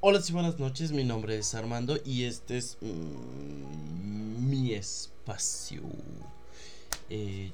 Hola 0.00 0.20
y 0.24 0.32
buenas 0.32 0.60
noches, 0.60 0.92
mi 0.92 1.02
nombre 1.02 1.36
es 1.36 1.56
Armando 1.56 1.98
y 2.04 2.22
este 2.22 2.56
es 2.56 2.78
mm, 2.80 4.48
mi 4.48 4.72
espacio. 4.72 5.82
Eh, 7.10 7.50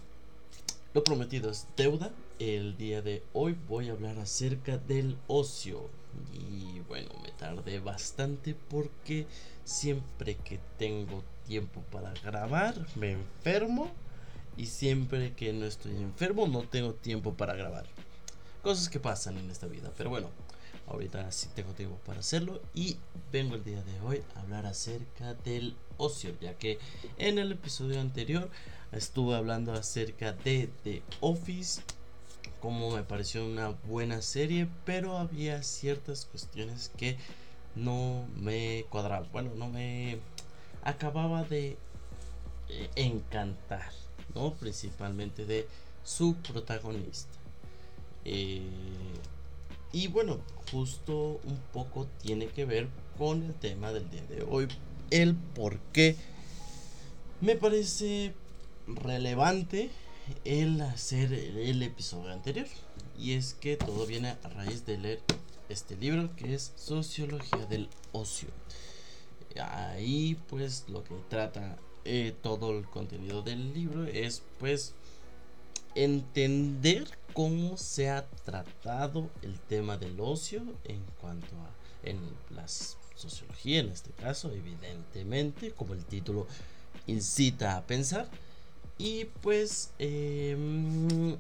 lo 0.93 1.03
prometido 1.03 1.51
es 1.51 1.67
deuda. 1.75 2.11
El 2.39 2.77
día 2.77 3.01
de 3.01 3.23
hoy 3.33 3.57
voy 3.67 3.89
a 3.89 3.93
hablar 3.93 4.19
acerca 4.19 4.77
del 4.77 5.17
ocio. 5.27 5.89
Y 6.35 6.81
bueno, 6.81 7.09
me 7.23 7.31
tardé 7.31 7.81
bastante 7.81 8.55
porque 8.69 9.27
siempre 9.65 10.37
que 10.37 10.61
tengo 10.77 11.25
tiempo 11.47 11.81
para 11.91 12.13
grabar 12.13 12.75
me 12.95 13.13
enfermo. 13.13 13.91
Y 14.59 14.67
siempre 14.67 15.33
que 15.33 15.55
no 15.55 15.65
estoy 15.65 15.97
enfermo 15.97 16.47
no 16.47 16.65
tengo 16.65 16.93
tiempo 16.93 17.33
para 17.33 17.55
grabar. 17.55 17.87
Cosas 18.63 18.91
que 18.91 19.01
pasan 19.01 19.39
en 19.39 19.51
esta 19.51 19.67
vida. 19.67 19.91
Pero 19.97 20.11
bueno, 20.11 20.29
Ahorita 20.87 21.31
sí 21.33 21.49
tengo 21.55 21.73
tiempo 21.73 21.97
para 22.05 22.21
hacerlo 22.21 22.61
y 22.75 22.99
vengo 23.33 23.55
el 23.55 23.65
día 23.65 23.83
de 23.83 24.01
hoy 24.01 24.23
a 24.35 24.41
hablar 24.41 24.67
acerca 24.67 25.35
del 25.35 25.77
ocio, 25.97 26.35
ya 26.41 26.55
que 26.59 26.79
en 27.17 27.39
el 27.39 27.53
episodio 27.53 28.01
anterior 28.01 28.51
estuve 28.93 29.35
hablando 29.35 29.73
acerca 29.73 30.33
de 30.33 30.69
The 30.85 31.03
Office, 31.21 31.83
como 32.61 32.91
me 32.91 33.03
pareció 33.03 33.45
una 33.47 33.71
buena 33.71 34.21
serie, 34.23 34.69
pero 34.85 35.17
había 35.17 35.63
ciertas 35.63 36.27
cuestiones 36.27 36.91
que 36.97 37.17
no 37.75 38.27
me 38.37 38.85
cuadraban, 38.91 39.29
bueno, 39.33 39.53
no 39.57 39.69
me 39.69 40.19
acababa 40.83 41.45
de 41.45 41.77
eh, 42.69 42.91
encantar, 42.95 43.91
¿no? 44.35 44.53
Principalmente 44.55 45.47
de 45.47 45.67
su 46.05 46.35
protagonista. 46.37 47.39
Eh, 48.25 48.63
y 49.95 50.09
bueno, 50.09 50.41
justo 50.73 51.41
un 51.45 51.57
poco 51.73 52.09
tiene 52.21 52.49
que 52.49 52.65
ver 52.65 52.89
con 53.17 53.45
el 53.45 53.55
tema 53.55 53.93
del 53.93 54.11
día 54.11 54.25
de 54.25 54.43
hoy. 54.43 54.67
El 55.13 55.37
por 55.37 55.79
qué 55.93 56.17
me 57.41 57.55
parece 57.55 58.35
relevante 58.89 59.91
el 60.45 60.81
hacer 60.81 61.33
el 61.33 61.81
episodio 61.85 62.33
anterior. 62.33 62.67
Y 63.17 63.35
es 63.35 63.55
que 63.55 63.77
todo 63.77 64.05
viene 64.05 64.31
a 64.43 64.49
raíz 64.49 64.85
de 64.85 64.99
leer 64.99 65.21
este 65.69 65.97
libro 65.97 66.35
que 66.35 66.55
es 66.55 66.73
Sociología 66.75 67.65
del 67.67 67.89
Ocio. 68.11 68.49
Ahí 69.61 70.37
pues 70.49 70.87
lo 70.89 71.05
que 71.05 71.15
trata 71.29 71.79
eh, 72.05 72.35
todo 72.43 72.77
el 72.77 72.85
contenido 72.87 73.43
del 73.43 73.73
libro 73.73 74.05
es 74.07 74.43
pues 74.59 74.93
entender 75.95 77.07
cómo 77.35 77.77
se 77.77 78.09
ha 78.09 78.27
tratado 78.45 79.29
el 79.43 79.61
tema 79.61 79.99
del 79.99 80.19
ocio 80.21 80.63
en 80.85 81.03
cuanto 81.21 81.55
a 81.57 81.85
en 82.09 82.19
la 82.51 82.67
sociología 82.69 83.81
en 83.81 83.89
este 83.89 84.11
caso 84.11 84.53
evidentemente 84.53 85.73
como 85.73 85.95
el 85.95 86.05
título 86.05 86.47
incita 87.07 87.77
a 87.77 87.87
pensar. 87.87 88.29
Y 88.97 89.25
pues 89.43 89.91
em, 89.99 91.37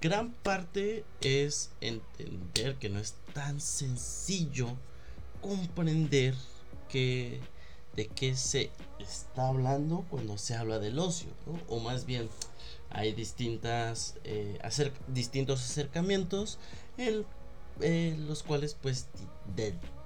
gran 0.00 0.32
parte 0.32 1.04
es 1.20 1.70
entender 1.80 2.76
que 2.76 2.90
no 2.90 2.98
es 2.98 3.14
tan 3.32 3.60
sencillo 3.60 4.68
comprender 5.40 6.34
que 6.88 7.40
de 7.96 8.06
qué 8.06 8.36
se 8.36 8.70
está 8.98 9.48
hablando 9.48 10.04
cuando 10.10 10.36
se 10.36 10.54
habla 10.54 10.78
del 10.78 10.98
ocio 10.98 11.28
o 11.68 11.80
más 11.80 12.04
bien 12.04 12.28
hay 12.90 13.12
distintas 13.12 14.16
eh, 14.24 14.58
distintos 15.08 15.62
acercamientos 15.62 16.58
en 16.98 17.24
eh, 17.80 18.16
los 18.26 18.42
cuales 18.42 18.76
pues 18.80 19.08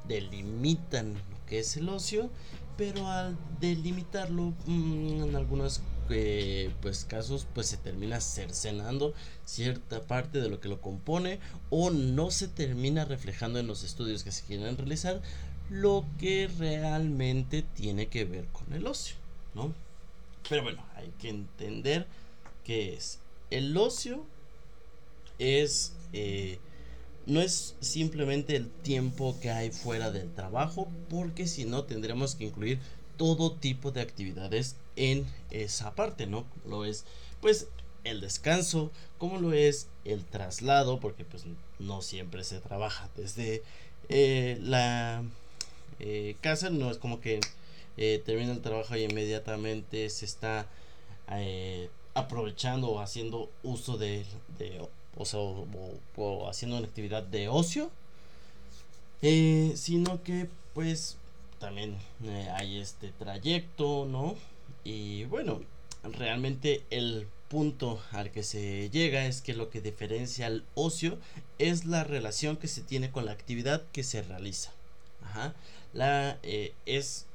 delimitan 0.07 1.15
lo 1.15 1.47
que 1.47 1.59
es 1.61 1.77
el 1.77 1.89
ocio 1.89 2.31
pero 2.77 3.09
al 3.09 3.37
delimitarlo 3.61 4.53
mm, 4.67 5.25
en 5.25 5.37
algunos 5.37 5.81
eh, 6.11 6.71
pues 6.83 7.07
casos 7.07 7.47
pues 7.55 7.69
se 7.69 7.79
termina 7.79 8.21
cercenando 8.21 9.15
cierta 9.47 10.03
parte 10.03 10.41
de 10.41 10.51
lo 10.51 10.61
que 10.61 10.69
lo 10.69 10.81
compone 10.81 11.39
o 11.71 11.91
no 11.91 12.31
se 12.31 12.49
termina 12.49 13.07
reflejando 13.07 13.59
en 13.59 13.67
los 13.67 13.85
estudios 13.85 14.23
que 14.23 14.33
se 14.33 14.45
quieren 14.45 14.77
realizar 14.77 15.23
lo 15.71 16.05
que 16.19 16.51
realmente 16.59 17.63
tiene 17.63 18.09
que 18.09 18.27
ver 18.27 18.47
con 18.49 18.71
el 18.75 18.87
ocio 18.87 19.17
no 19.55 19.73
pero 20.47 20.63
bueno 20.63 20.85
hay 20.95 21.11
que 21.19 21.31
entender 21.31 22.07
¿Qué 22.65 22.95
es? 22.95 23.21
El 23.51 23.77
ocio 23.77 24.25
es... 25.39 25.93
Eh, 26.13 26.59
no 27.27 27.41
es 27.41 27.75
simplemente 27.81 28.55
el 28.55 28.69
tiempo 28.69 29.39
que 29.41 29.51
hay 29.51 29.71
fuera 29.71 30.11
del 30.11 30.31
trabajo, 30.35 30.89
porque 31.09 31.47
si 31.47 31.65
no 31.65 31.85
tendremos 31.85 32.35
que 32.35 32.45
incluir 32.45 32.79
todo 33.17 33.53
tipo 33.53 33.93
de 33.93 34.03
actividades 34.03 34.77
en 34.97 35.25
esa 35.51 35.95
parte, 35.95 36.27
¿no? 36.27 36.45
Lo 36.67 36.85
es, 36.85 37.07
pues, 37.41 37.69
el 38.05 38.21
descanso, 38.21 38.93
como 39.17 39.39
lo 39.39 39.55
es 39.55 39.89
el 40.05 40.23
traslado, 40.27 41.01
porque 41.01 41.25
pues 41.25 41.45
no 41.79 42.03
siempre 42.03 42.45
se 42.45 42.61
trabaja 42.61 43.09
desde 43.17 43.63
eh, 44.11 44.59
la 44.61 45.23
eh, 46.01 46.37
casa, 46.43 46.69
no 46.69 46.91
es 46.91 46.99
como 46.99 47.21
que 47.21 47.41
termina 47.97 48.53
el 48.53 48.61
trabajo 48.61 48.97
y 48.97 49.05
inmediatamente 49.05 50.11
se 50.11 50.27
está 50.27 50.69
aprovechando 52.15 52.89
o 52.89 53.01
haciendo 53.01 53.51
uso 53.63 53.99
de, 53.99 54.25
o, 55.17 55.25
sea, 55.25 55.41
o, 55.41 56.49
haciendo 56.49 56.79
una 56.79 56.87
actividad 56.87 57.23
de 57.23 57.49
ocio, 57.49 57.91
eh, 59.23 59.73
sino 59.77 60.23
que 60.23 60.49
pues 60.75 61.17
también 61.59 61.97
eh, 62.25 62.49
hay 62.55 62.79
este 62.79 63.11
trayecto, 63.13 64.07
¿no? 64.07 64.37
Y 64.85 65.25
bueno, 65.25 65.61
realmente 66.03 66.85
el 66.91 67.27
punto 67.49 68.01
al 68.13 68.31
que 68.31 68.43
se 68.43 68.91
llega 68.91 69.27
es 69.27 69.41
que 69.41 69.55
lo 69.55 69.71
que 69.71 69.81
diferencia 69.81 70.47
al 70.47 70.65
ocio 70.75 71.19
es 71.59 71.85
la 71.85 72.05
relación 72.05 72.57
que 72.57 72.69
se 72.69 72.83
tiene 72.83 73.11
con 73.11 73.27
la 73.27 73.33
actividad 73.33 73.83
que 73.93 74.03
se 74.03 74.23
realiza. 74.23 74.73
Ajá. 75.23 75.55
La, 75.93 76.39
eh, 76.43 76.75
es 76.87 77.27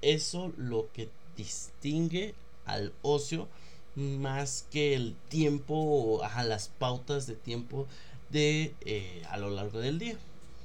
eso 0.00 0.52
lo 0.56 0.88
que 0.92 1.08
distingue 1.36 2.34
al 2.64 2.92
ocio 3.02 3.48
más 3.96 4.66
que 4.70 4.94
el 4.94 5.14
tiempo, 5.28 6.22
a 6.24 6.42
las 6.42 6.68
pautas 6.68 7.26
de 7.26 7.34
tiempo 7.34 7.86
de 8.30 8.74
eh, 8.84 9.22
a 9.30 9.36
lo 9.36 9.50
largo 9.50 9.78
del 9.78 9.98
día, 9.98 10.16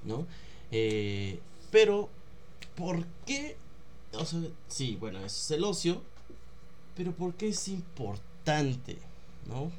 ¿no? 0.03 0.25
Eh, 0.71 1.39
pero, 1.71 2.09
¿por 2.75 3.05
qué? 3.25 3.55
O 4.13 4.25
sea, 4.25 4.39
sí, 4.67 4.97
bueno, 4.99 5.19
eso 5.19 5.27
es 5.27 5.51
el 5.51 5.63
ocio, 5.63 6.01
pero 6.95 7.11
¿por 7.13 7.35
qué 7.35 7.49
es 7.49 7.67
importante, 7.67 8.97
¿no? 9.47 9.71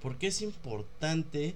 ¿Por 0.00 0.16
qué 0.16 0.28
es 0.28 0.40
importante 0.42 1.54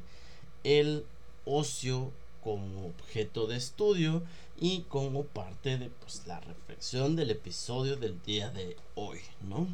el 0.64 1.04
ocio 1.44 2.12
como 2.42 2.86
objeto 2.86 3.46
de 3.46 3.56
estudio 3.56 4.22
y 4.58 4.82
como 4.82 5.24
parte 5.24 5.78
de 5.78 5.88
pues, 5.88 6.26
la 6.26 6.40
reflexión 6.40 7.16
del 7.16 7.30
episodio 7.30 7.96
del 7.96 8.20
día 8.22 8.50
de 8.50 8.76
hoy, 8.94 9.20
¿no? 9.48 9.66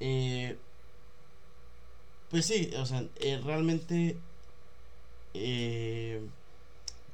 Eh, 0.00 0.56
pues 2.30 2.46
sí, 2.46 2.70
o 2.76 2.86
sea, 2.86 3.04
eh, 3.20 3.40
realmente 3.42 4.16
eh, 5.34 6.20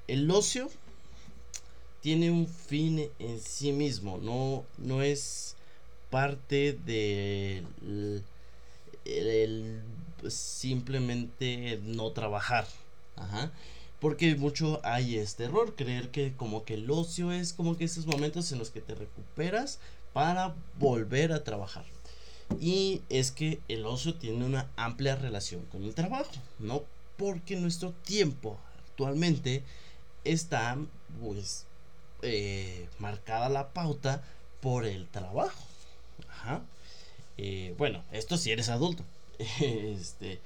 el 0.08 0.30
ocio 0.30 0.68
tiene 2.00 2.30
un 2.30 2.48
fin 2.48 3.08
en 3.18 3.40
sí 3.40 3.72
mismo, 3.72 4.18
no, 4.18 4.64
no 4.76 5.02
es 5.02 5.56
parte 6.10 6.74
de 6.84 7.64
el, 9.04 9.82
simplemente 10.28 11.80
no 11.82 12.12
trabajar. 12.12 12.66
Ajá. 13.16 13.52
Porque 14.00 14.34
mucho 14.34 14.80
hay 14.84 15.16
este 15.16 15.44
error, 15.44 15.74
creer 15.76 16.10
que 16.10 16.34
como 16.36 16.64
que 16.64 16.74
el 16.74 16.90
ocio 16.90 17.32
es 17.32 17.52
como 17.52 17.76
que 17.76 17.84
esos 17.84 18.06
momentos 18.06 18.52
en 18.52 18.58
los 18.58 18.70
que 18.70 18.80
te 18.80 18.94
recuperas 18.94 19.78
para 20.12 20.54
volver 20.78 21.32
a 21.32 21.42
trabajar. 21.42 21.86
Y 22.60 23.02
es 23.08 23.30
que 23.30 23.60
el 23.68 23.86
ocio 23.86 24.14
tiene 24.14 24.44
una 24.44 24.70
amplia 24.76 25.16
relación 25.16 25.64
con 25.66 25.84
el 25.84 25.94
trabajo, 25.94 26.32
¿no? 26.58 26.82
Porque 27.16 27.56
nuestro 27.56 27.92
tiempo 27.92 28.58
actualmente 28.88 29.62
está, 30.24 30.76
pues, 31.20 31.66
eh, 32.22 32.88
marcada 32.98 33.48
la 33.48 33.72
pauta 33.72 34.22
por 34.60 34.86
el 34.86 35.06
trabajo. 35.08 35.62
Ajá. 36.28 36.62
Eh, 37.36 37.74
bueno, 37.78 38.02
esto 38.12 38.36
si 38.36 38.50
eres 38.50 38.68
adulto. 38.68 39.04
este, 39.60 40.40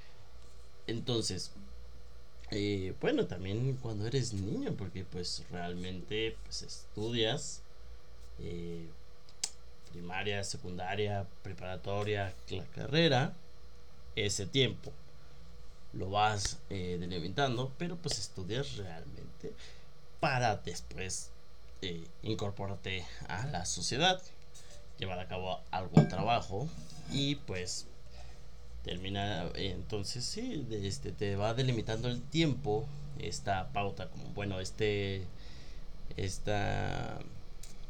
entonces, 0.87 1.51
eh, 2.51 2.93
bueno, 2.99 3.27
también 3.27 3.77
cuando 3.81 4.07
eres 4.07 4.33
niño, 4.33 4.73
porque 4.77 5.05
pues 5.05 5.43
realmente 5.51 6.35
pues 6.45 6.63
estudias, 6.63 7.61
primaria, 9.91 10.43
secundaria, 10.43 11.25
preparatoria, 11.43 12.33
la 12.49 12.65
carrera, 12.65 13.33
ese 14.15 14.45
tiempo. 14.45 14.91
Lo 15.93 16.09
vas 16.09 16.59
eh, 16.69 16.97
delimitando, 16.99 17.71
pero 17.77 17.95
pues 17.97 18.19
estudias 18.19 18.77
realmente 18.77 19.53
para 20.19 20.57
después 20.57 21.31
eh, 21.81 22.05
incorporarte 22.23 23.05
a 23.27 23.45
la 23.47 23.65
sociedad, 23.65 24.21
llevar 24.97 25.19
a 25.19 25.27
cabo 25.27 25.61
algún 25.71 26.07
trabajo 26.07 26.67
y 27.11 27.35
pues 27.35 27.87
termina 28.83 29.49
entonces 29.55 30.23
sí 30.23 30.65
este 30.71 31.11
te 31.11 31.35
va 31.35 31.53
delimitando 31.53 32.07
el 32.07 32.21
tiempo 32.21 32.87
esta 33.19 33.71
pauta 33.73 34.09
como 34.09 34.25
bueno 34.29 34.59
este 34.59 35.25
esta 36.15 37.19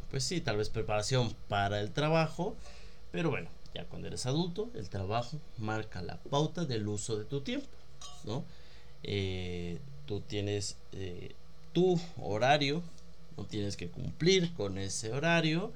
pues 0.09 0.23
sí 0.23 0.41
tal 0.41 0.57
vez 0.57 0.69
preparación 0.69 1.33
para 1.47 1.79
el 1.79 1.91
trabajo 1.91 2.55
pero 3.11 3.29
bueno 3.29 3.49
ya 3.73 3.85
cuando 3.85 4.07
eres 4.07 4.25
adulto 4.25 4.69
el 4.75 4.89
trabajo 4.89 5.37
marca 5.57 6.01
la 6.01 6.17
pauta 6.17 6.65
del 6.65 6.87
uso 6.87 7.17
de 7.17 7.25
tu 7.25 7.41
tiempo 7.41 7.67
no 8.25 8.43
eh, 9.03 9.79
tú 10.05 10.21
tienes 10.21 10.77
eh, 10.93 11.33
tu 11.73 11.99
horario 12.21 12.81
no 13.37 13.45
tienes 13.45 13.77
que 13.77 13.89
cumplir 13.89 14.53
con 14.53 14.77
ese 14.77 15.13
horario 15.13 15.71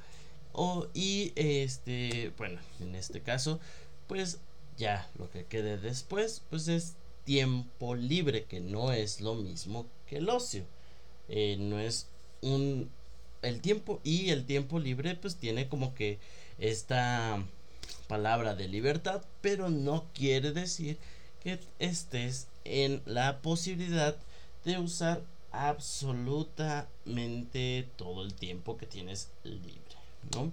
o 0.51 0.87
y 0.93 1.31
este 1.35 2.33
bueno 2.37 2.59
en 2.79 2.95
este 2.95 3.21
caso 3.21 3.59
pues 4.07 4.39
ya 4.77 5.09
lo 5.17 5.29
que 5.29 5.45
quede 5.45 5.77
después 5.77 6.41
pues 6.49 6.67
es 6.67 6.95
tiempo 7.23 7.95
libre 7.95 8.45
que 8.45 8.59
no 8.59 8.91
es 8.91 9.21
lo 9.21 9.35
mismo 9.35 9.85
que 10.07 10.17
el 10.17 10.29
ocio. 10.29 10.63
Eh, 11.29 11.57
no 11.59 11.79
es 11.79 12.07
un 12.41 12.89
el 13.43 13.61
tiempo 13.61 14.01
y 14.03 14.31
el 14.31 14.45
tiempo 14.45 14.79
libre 14.79 15.13
pues 15.15 15.35
tiene 15.35 15.67
como 15.67 15.93
que 15.93 16.17
esta 16.57 17.43
palabra 18.07 18.55
de 18.55 18.67
libertad 18.67 19.21
pero 19.41 19.69
no 19.69 20.07
quiere 20.13 20.51
decir 20.51 20.97
que 21.43 21.59
estés 21.79 22.47
en 22.65 23.01
la 23.05 23.41
posibilidad 23.41 24.15
de 24.65 24.79
usar 24.79 25.21
absolutamente 25.51 27.87
todo 27.95 28.23
el 28.23 28.33
tiempo 28.33 28.75
que 28.77 28.85
tienes 28.85 29.29
libre 29.43 29.79
no 30.33 30.51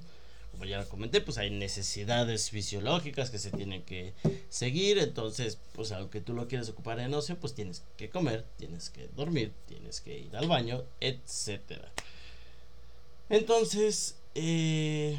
como 0.60 0.68
ya 0.68 0.84
comenté, 0.84 1.22
pues 1.22 1.38
hay 1.38 1.48
necesidades 1.48 2.50
fisiológicas 2.50 3.30
que 3.30 3.38
se 3.38 3.50
tienen 3.50 3.82
que 3.82 4.12
seguir. 4.50 4.98
Entonces, 4.98 5.56
pues 5.72 5.90
aunque 5.90 6.20
tú 6.20 6.34
lo 6.34 6.48
quieres 6.48 6.68
ocupar 6.68 7.00
en 7.00 7.14
ocio, 7.14 7.38
pues 7.38 7.54
tienes 7.54 7.82
que 7.96 8.10
comer, 8.10 8.44
tienes 8.58 8.90
que 8.90 9.08
dormir, 9.16 9.54
tienes 9.66 10.02
que 10.02 10.18
ir 10.18 10.36
al 10.36 10.48
baño, 10.48 10.84
etcétera. 11.00 11.90
Entonces, 13.30 14.16
eh, 14.34 15.18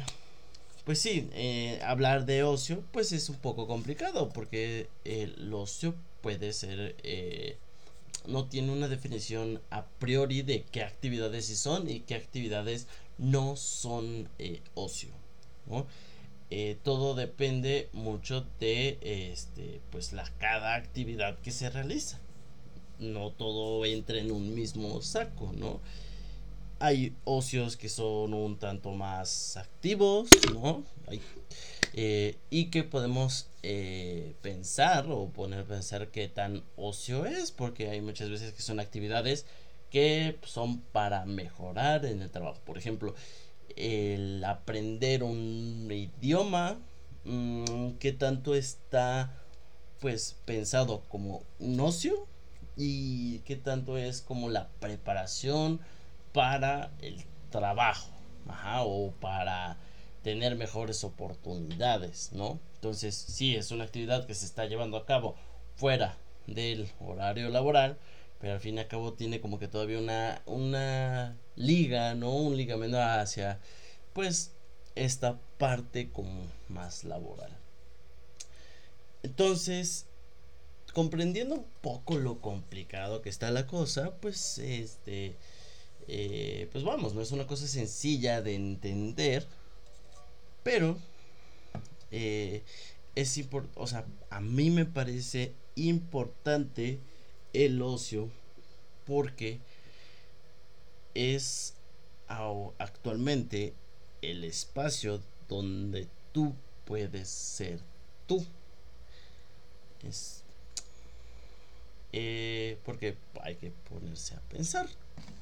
pues 0.84 1.00
sí, 1.00 1.28
eh, 1.32 1.80
hablar 1.82 2.26
de 2.26 2.44
ocio, 2.44 2.84
pues 2.92 3.10
es 3.12 3.28
un 3.30 3.36
poco 3.36 3.66
complicado 3.66 4.28
porque 4.28 4.88
el 5.04 5.52
ocio 5.52 5.94
puede 6.20 6.52
ser... 6.52 6.94
Eh, 7.02 7.56
no 8.26 8.44
tiene 8.44 8.70
una 8.70 8.86
definición 8.86 9.60
a 9.70 9.84
priori 9.98 10.42
de 10.42 10.62
qué 10.70 10.84
actividades 10.84 11.46
sí 11.46 11.56
son 11.56 11.90
y 11.90 12.00
qué 12.00 12.14
actividades 12.14 12.86
no 13.18 13.56
son 13.56 14.28
ocio. 14.74 15.08
Eh, 16.50 16.76
todo 16.84 17.14
depende 17.14 17.88
mucho 17.92 18.46
de 18.60 18.98
este 19.32 19.80
pues 19.90 20.12
la 20.12 20.30
cada 20.38 20.74
actividad 20.74 21.38
que 21.38 21.50
se 21.50 21.70
realiza 21.70 22.20
no 22.98 23.30
todo 23.30 23.84
entra 23.86 24.18
en 24.18 24.30
un 24.30 24.54
mismo 24.54 25.00
saco 25.00 25.50
no 25.56 25.80
hay 26.82 27.14
ocios 27.22 27.76
que 27.76 27.88
son 27.88 28.34
un 28.34 28.58
tanto 28.58 28.90
más 28.90 29.56
activos 29.56 30.28
no 30.52 30.82
eh, 31.94 32.36
y 32.50 32.66
que 32.66 32.82
podemos 32.82 33.46
eh, 33.62 34.34
pensar 34.42 35.06
o 35.08 35.28
poner 35.28 35.60
a 35.60 35.64
pensar 35.64 36.08
qué 36.08 36.26
tan 36.26 36.64
ocio 36.74 37.24
es 37.24 37.52
porque 37.52 37.88
hay 37.88 38.00
muchas 38.00 38.30
veces 38.30 38.52
que 38.52 38.62
son 38.62 38.80
actividades 38.80 39.46
que 39.90 40.40
son 40.42 40.80
para 40.80 41.24
mejorar 41.24 42.04
en 42.04 42.20
el 42.20 42.30
trabajo. 42.30 42.60
Por 42.66 42.78
ejemplo 42.78 43.14
el 43.76 44.42
aprender 44.42 45.22
un 45.22 45.88
idioma, 45.88 46.78
mm, 47.24 47.92
que 48.00 48.12
tanto 48.12 48.56
está 48.56 49.32
pues 50.00 50.34
pensado 50.46 51.02
como 51.08 51.44
un 51.60 51.78
ocio 51.78 52.26
y 52.76 53.38
qué 53.40 53.54
tanto 53.54 53.98
es 53.98 54.20
como 54.20 54.48
la 54.48 54.68
preparación 54.80 55.78
para 56.32 56.92
el 57.00 57.24
trabajo, 57.50 58.10
o 58.84 59.12
para 59.20 59.78
tener 60.22 60.56
mejores 60.56 61.04
oportunidades, 61.04 62.30
¿no? 62.32 62.60
Entonces, 62.74 63.14
si 63.14 63.56
es 63.56 63.70
una 63.70 63.84
actividad 63.84 64.26
que 64.26 64.34
se 64.34 64.46
está 64.46 64.66
llevando 64.66 64.96
a 64.96 65.06
cabo 65.06 65.36
fuera 65.76 66.16
del 66.46 66.88
horario 67.00 67.48
laboral, 67.48 67.98
pero 68.40 68.54
al 68.54 68.60
fin 68.60 68.76
y 68.76 68.80
al 68.80 68.88
cabo 68.88 69.12
tiene 69.12 69.40
como 69.40 69.58
que 69.58 69.68
todavía 69.68 69.98
una, 69.98 70.42
una 70.46 71.36
liga, 71.56 72.14
¿no? 72.14 72.34
Un 72.34 72.56
ligamento 72.56 73.00
hacia, 73.00 73.60
pues, 74.12 74.52
esta 74.94 75.38
parte 75.58 76.10
como 76.10 76.46
más 76.68 77.04
laboral. 77.04 77.56
Entonces, 79.22 80.06
comprendiendo 80.92 81.54
un 81.54 81.66
poco 81.80 82.18
lo 82.18 82.40
complicado 82.40 83.22
que 83.22 83.28
está 83.28 83.50
la 83.50 83.66
cosa, 83.66 84.16
pues, 84.20 84.58
este, 84.58 85.36
eh, 86.08 86.68
pues 86.72 86.84
vamos, 86.84 87.14
no 87.14 87.22
es 87.22 87.32
una 87.32 87.46
cosa 87.46 87.66
sencilla 87.66 88.42
de 88.42 88.54
entender, 88.54 89.46
pero 90.62 90.96
eh, 92.10 92.62
es 93.14 93.38
importante, 93.38 93.80
o 93.80 93.86
sea, 93.86 94.04
a 94.30 94.40
mí 94.40 94.70
me 94.70 94.84
parece 94.84 95.52
importante 95.74 96.98
el 97.52 97.80
ocio 97.82 98.30
porque 99.06 99.60
es 101.14 101.74
actualmente 102.78 103.74
el 104.22 104.44
espacio 104.44 105.20
donde 105.48 106.08
tú 106.32 106.54
puedes 106.86 107.28
ser 107.28 107.80
tú. 108.26 108.44
Es 110.02 110.42
eh, 112.12 112.78
porque 112.84 113.16
hay 113.40 113.54
que 113.56 113.70
ponerse 113.88 114.34
a 114.34 114.40
pensar 114.40 114.86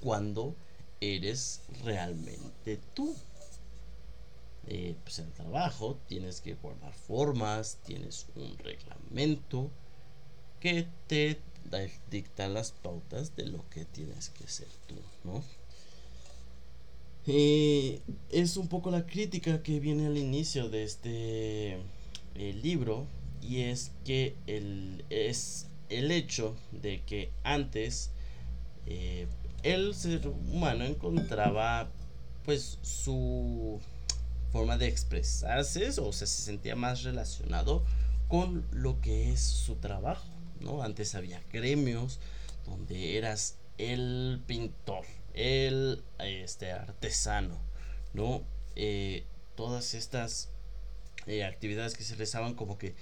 cuando 0.01 0.55
eres 1.01 1.63
realmente 1.85 2.79
tú. 2.95 3.15
Eh, 4.67 4.95
pues 5.03 5.19
en 5.19 5.27
el 5.27 5.33
trabajo 5.33 5.99
tienes 6.07 6.41
que 6.41 6.55
guardar 6.55 6.93
formas, 6.93 7.79
tienes 7.87 8.27
un 8.37 8.57
reglamento 8.59 9.71
que 10.61 10.87
te 11.07 11.41
dicta 12.11 12.49
las 12.49 12.73
pautas 12.73 13.37
de 13.37 13.47
lo 13.47 13.69
que 13.71 13.85
tienes 13.85 14.31
que 14.31 14.47
ser 14.49 14.69
tú, 14.87 14.97
¿no? 15.25 15.43
Eh, 17.27 18.01
es 18.31 18.57
un 18.57 18.69
poco 18.69 18.91
la 18.91 19.07
crítica 19.07 19.63
que 19.63 19.79
viene 19.79 20.07
al 20.07 20.17
inicio 20.17 20.69
de 20.69 20.85
este 20.85 21.73
eh, 22.35 22.53
libro 22.63 23.07
y 23.43 23.61
es 23.63 23.93
que 24.05 24.35
el, 24.47 25.05
es 25.11 25.67
el 25.89 26.11
hecho 26.11 26.57
de 26.73 27.03
que 27.03 27.31
antes 27.45 28.11
el 29.63 29.95
ser 29.95 30.27
humano 30.27 30.85
encontraba 30.85 31.91
pues 32.45 32.79
su 32.83 33.81
forma 34.53 34.79
de 34.79 34.89
expresarse 34.89 35.89
o 36.01 36.13
sea 36.13 36.27
se 36.27 36.43
sentía 36.43 36.75
más 36.77 37.03
relacionado 37.03 37.85
con 38.29 38.67
lo 38.73 39.01
que 39.01 39.33
es 39.33 39.41
su 39.41 39.77
trabajo 39.77 40.27
¿no? 40.61 40.83
Antes 40.83 41.15
había 41.15 41.43
gremios 41.53 42.21
donde 42.67 43.17
eras 43.17 43.57
el 43.79 44.43
pintor, 44.47 45.05
el 45.35 46.03
este, 46.19 46.73
artesano, 46.73 47.59
¿no? 48.13 48.43
Eh, 48.77 49.25
todas 49.57 49.95
estas 49.95 50.51
eh, 51.27 51.45
actividades 51.45 51.95
que 51.95 52.05
se 52.05 52.15
realizaban 52.15 52.55
como 52.55 52.79
que 52.79 52.95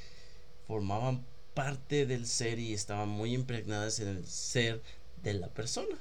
formaban 0.67 1.27
parte 1.55 2.07
del 2.07 2.27
ser 2.27 2.59
y 2.59 2.73
estaban 2.73 3.09
muy 3.09 3.35
impregnadas 3.35 4.01
en 4.01 4.09
el 4.09 4.27
ser 4.27 4.83
de 5.23 5.35
la 5.35 5.49
persona. 5.49 5.99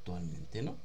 Actualmente 0.00 0.62
no. 0.62 0.76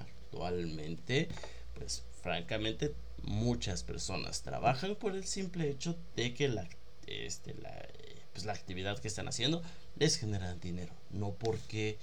Actualmente, 0.00 1.28
pues 1.74 2.04
francamente, 2.22 2.94
muchas 3.22 3.82
personas 3.82 4.42
trabajan 4.42 4.96
por 4.96 5.14
el 5.14 5.26
simple 5.26 5.68
hecho 5.68 5.96
de 6.16 6.32
que 6.32 6.48
la, 6.48 6.66
este, 7.06 7.54
la, 7.54 7.86
pues, 8.32 8.46
la 8.46 8.54
actividad 8.54 8.98
que 8.98 9.08
están 9.08 9.28
haciendo 9.28 9.62
les 9.96 10.16
genera 10.16 10.54
dinero, 10.54 10.92
no 11.10 11.34
porque 11.34 11.98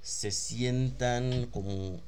se 0.00 0.30
sientan 0.30 1.46
como 1.46 2.00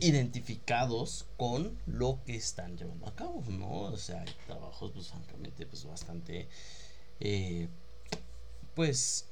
identificados 0.00 1.26
con 1.36 1.76
lo 1.86 2.20
que 2.24 2.36
están 2.36 2.76
llevando 2.76 3.08
a 3.08 3.16
cabo, 3.16 3.42
¿no? 3.48 3.82
O 3.82 3.96
sea, 3.96 4.20
hay 4.20 4.34
trabajos, 4.46 4.92
pues, 4.92 5.08
francamente, 5.08 5.66
pues, 5.66 5.84
bastante, 5.84 6.48
eh, 7.18 7.68
pues, 8.74 9.26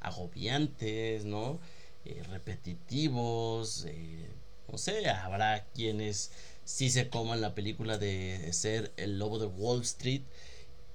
agobiantes, 0.00 1.24
¿no? 1.24 1.60
Eh, 2.08 2.22
repetitivos, 2.30 3.84
eh, 3.86 4.30
no 4.72 4.78
sé, 4.78 5.10
habrá 5.10 5.66
quienes 5.74 6.30
sí 6.64 6.88
se 6.88 7.10
coman 7.10 7.42
la 7.42 7.54
película 7.54 7.98
de 7.98 8.50
ser 8.54 8.94
el 8.96 9.18
lobo 9.18 9.38
de 9.38 9.44
Wall 9.44 9.82
Street 9.82 10.22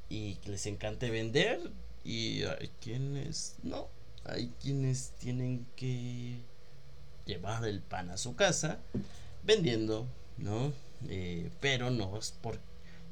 y 0.10 0.40
les 0.46 0.66
encante 0.66 1.12
vender 1.12 1.72
y 2.04 2.42
hay 2.46 2.72
quienes 2.82 3.58
no, 3.62 3.90
hay 4.26 4.52
quienes 4.60 5.12
tienen 5.20 5.68
que 5.76 6.40
llevar 7.28 7.64
el 7.66 7.84
pan 7.84 8.10
a 8.10 8.18
su 8.18 8.36
casa 8.36 8.80
vendiendo, 9.44 10.08
¿no? 10.38 10.74
Eh, 11.10 11.52
pero 11.62 11.92
no 11.92 12.18
es 12.18 12.32
por, 12.32 12.60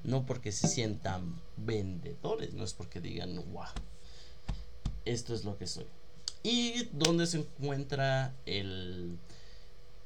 no 0.04 0.26
porque 0.26 0.52
se 0.52 0.68
sientan 0.68 1.40
vendedores, 1.56 2.56
no 2.56 2.64
es 2.64 2.74
porque 2.74 3.00
digan, 3.00 3.36
wow, 3.54 3.66
esto 5.06 5.36
es 5.36 5.44
lo 5.44 5.60
que 5.60 5.68
soy. 5.68 5.86
¿Y 6.44 6.86
dónde 6.94 7.28
se 7.28 7.38
encuentra 7.38 8.34
el 8.46 9.18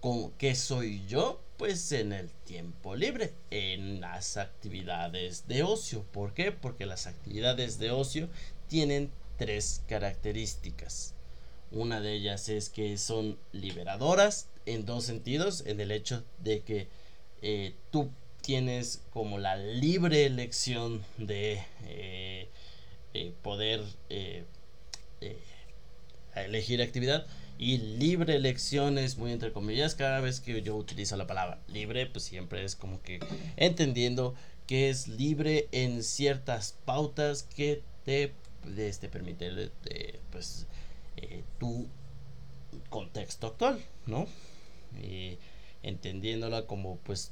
con 0.02 0.32
qué 0.32 0.54
soy 0.54 1.06
yo? 1.08 1.42
Pues 1.58 1.94
en 1.94 2.12
el 2.12 2.30
tiempo 2.30 2.96
libre, 2.96 3.34
en 3.52 4.02
las 4.02 4.36
actividades 4.36 5.48
de 5.48 5.64
ocio. 5.64 6.04
¿Por 6.12 6.34
qué? 6.34 6.52
Porque 6.52 6.86
las 6.86 7.08
actividades 7.08 7.80
de 7.80 7.92
ocio 7.92 8.28
tienen 8.68 9.10
tres 9.38 9.82
características. 9.88 11.14
Una 11.72 12.02
de 12.02 12.14
ellas 12.14 12.50
es 12.50 12.70
que 12.70 12.98
son 12.98 13.38
liberadoras 13.54 14.50
en 14.66 14.86
dos 14.86 15.06
sentidos, 15.06 15.64
en 15.66 15.80
el 15.80 15.92
hecho 15.92 16.26
de 16.40 16.62
que 16.62 16.90
eh, 17.42 17.76
tú 17.92 18.10
tienes 18.42 19.02
como 19.12 19.38
la 19.38 19.56
libre 19.56 20.26
elección 20.26 21.04
de 21.18 21.64
eh, 21.86 22.50
eh, 23.14 23.34
poder 23.42 23.82
elegir 26.44 26.82
actividad 26.82 27.26
y 27.58 27.78
libre 27.78 28.36
elección 28.36 28.98
es 28.98 29.18
muy 29.18 29.32
entre 29.32 29.54
comillas 29.54 29.96
cada 29.96 30.20
vez 30.20 30.42
que 30.42 30.62
yo 30.62 30.76
utilizo 30.76 31.16
la 31.16 31.28
palabra 31.28 31.60
libre 31.68 32.06
pues 32.06 32.26
siempre 32.26 32.66
es 32.66 32.76
como 32.76 33.02
que 33.02 33.20
entendiendo 33.56 34.36
que 34.68 34.90
es 34.90 35.08
libre 35.08 35.68
en 35.72 36.04
ciertas 36.04 36.76
pautas 36.86 37.44
que 37.44 37.82
te 38.04 38.34
este, 38.78 39.10
permite 39.10 39.72
pues 40.32 40.68
eh, 41.18 41.44
tu 41.60 41.88
contexto 42.90 43.48
actual, 43.48 43.84
¿no? 44.06 44.28
Y 45.02 45.38
entendiéndola 45.84 46.66
como 46.66 46.98
pues 46.98 47.32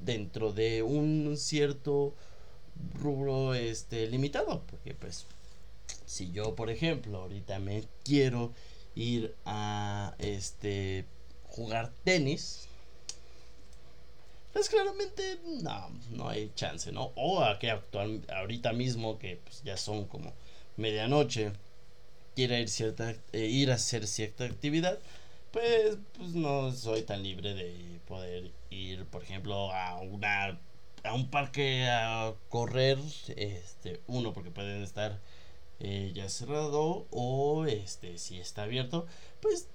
dentro 0.00 0.52
de 0.52 0.82
un 0.82 1.36
cierto 1.36 2.14
rubro 2.94 3.54
este 3.54 4.06
limitado, 4.08 4.62
porque 4.66 4.94
pues 4.94 5.26
si 6.04 6.30
yo 6.32 6.54
por 6.54 6.70
ejemplo 6.70 7.18
ahorita 7.22 7.58
me 7.58 7.84
quiero 8.04 8.52
ir 8.94 9.34
a 9.44 10.14
este 10.18 11.04
jugar 11.48 11.92
tenis, 12.04 12.68
pues 14.52 14.68
claramente 14.70 15.38
no, 15.62 15.90
no 16.10 16.28
hay 16.28 16.50
chance, 16.54 16.90
¿no? 16.92 17.12
O 17.14 17.42
a 17.42 17.58
que 17.58 17.70
actual, 17.70 18.22
ahorita 18.34 18.72
mismo 18.72 19.18
que 19.18 19.36
pues, 19.44 19.62
ya 19.64 19.76
son 19.76 20.06
como 20.06 20.32
medianoche, 20.76 21.52
quiera 22.34 22.58
ir, 22.58 22.68
cierta, 22.68 23.14
eh, 23.32 23.46
ir 23.46 23.70
a 23.70 23.74
hacer 23.74 24.06
cierta 24.06 24.44
actividad, 24.44 24.98
pues, 25.52 25.98
pues 26.16 26.30
no 26.30 26.72
soy 26.72 27.02
tan 27.02 27.22
libre 27.22 27.54
de 27.54 28.00
poder 28.08 28.50
ir, 28.70 29.04
por 29.06 29.22
ejemplo, 29.22 29.72
a 29.72 29.96
una 30.00 30.58
a 31.04 31.14
un 31.14 31.30
parque 31.30 31.86
a 31.88 32.34
correr, 32.48 32.98
este, 33.36 34.00
uno 34.06 34.32
porque 34.32 34.50
pueden 34.50 34.82
estar 34.82 35.20
eh, 35.80 36.12
ya 36.14 36.28
cerrado 36.28 37.06
o 37.10 37.66
este 37.66 38.18
si 38.18 38.38
está 38.38 38.64
abierto, 38.64 39.06
pues 39.40 39.68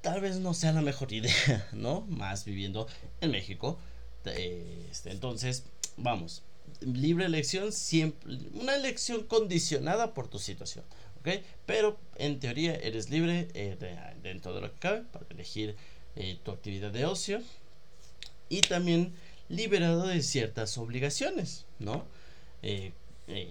tal 0.00 0.20
vez 0.20 0.38
no 0.38 0.54
sea 0.54 0.72
la 0.72 0.82
mejor 0.82 1.12
idea, 1.12 1.68
¿no? 1.72 2.02
Más 2.02 2.44
viviendo 2.44 2.86
en 3.20 3.30
México. 3.30 3.78
Este, 4.24 5.10
entonces, 5.10 5.64
vamos, 5.96 6.42
libre 6.80 7.26
elección 7.26 7.72
siempre, 7.72 8.38
una 8.54 8.74
elección 8.74 9.24
condicionada 9.24 10.14
por 10.14 10.28
tu 10.28 10.38
situación. 10.38 10.84
Pero 11.64 11.96
en 12.16 12.38
teoría 12.38 12.74
eres 12.74 13.08
libre 13.08 13.48
eh, 13.54 13.76
dentro 14.22 14.52
de 14.52 14.60
lo 14.60 14.72
que 14.72 14.78
cabe 14.78 15.00
para 15.10 15.24
elegir 15.30 15.74
eh, 16.16 16.38
tu 16.42 16.50
actividad 16.50 16.90
de 16.90 17.06
ocio 17.06 17.40
y 18.50 18.60
también 18.60 19.14
liberado 19.48 20.06
de 20.06 20.22
ciertas 20.22 20.76
obligaciones, 20.76 21.64
¿no? 21.78 22.04
Eh, 22.62 22.92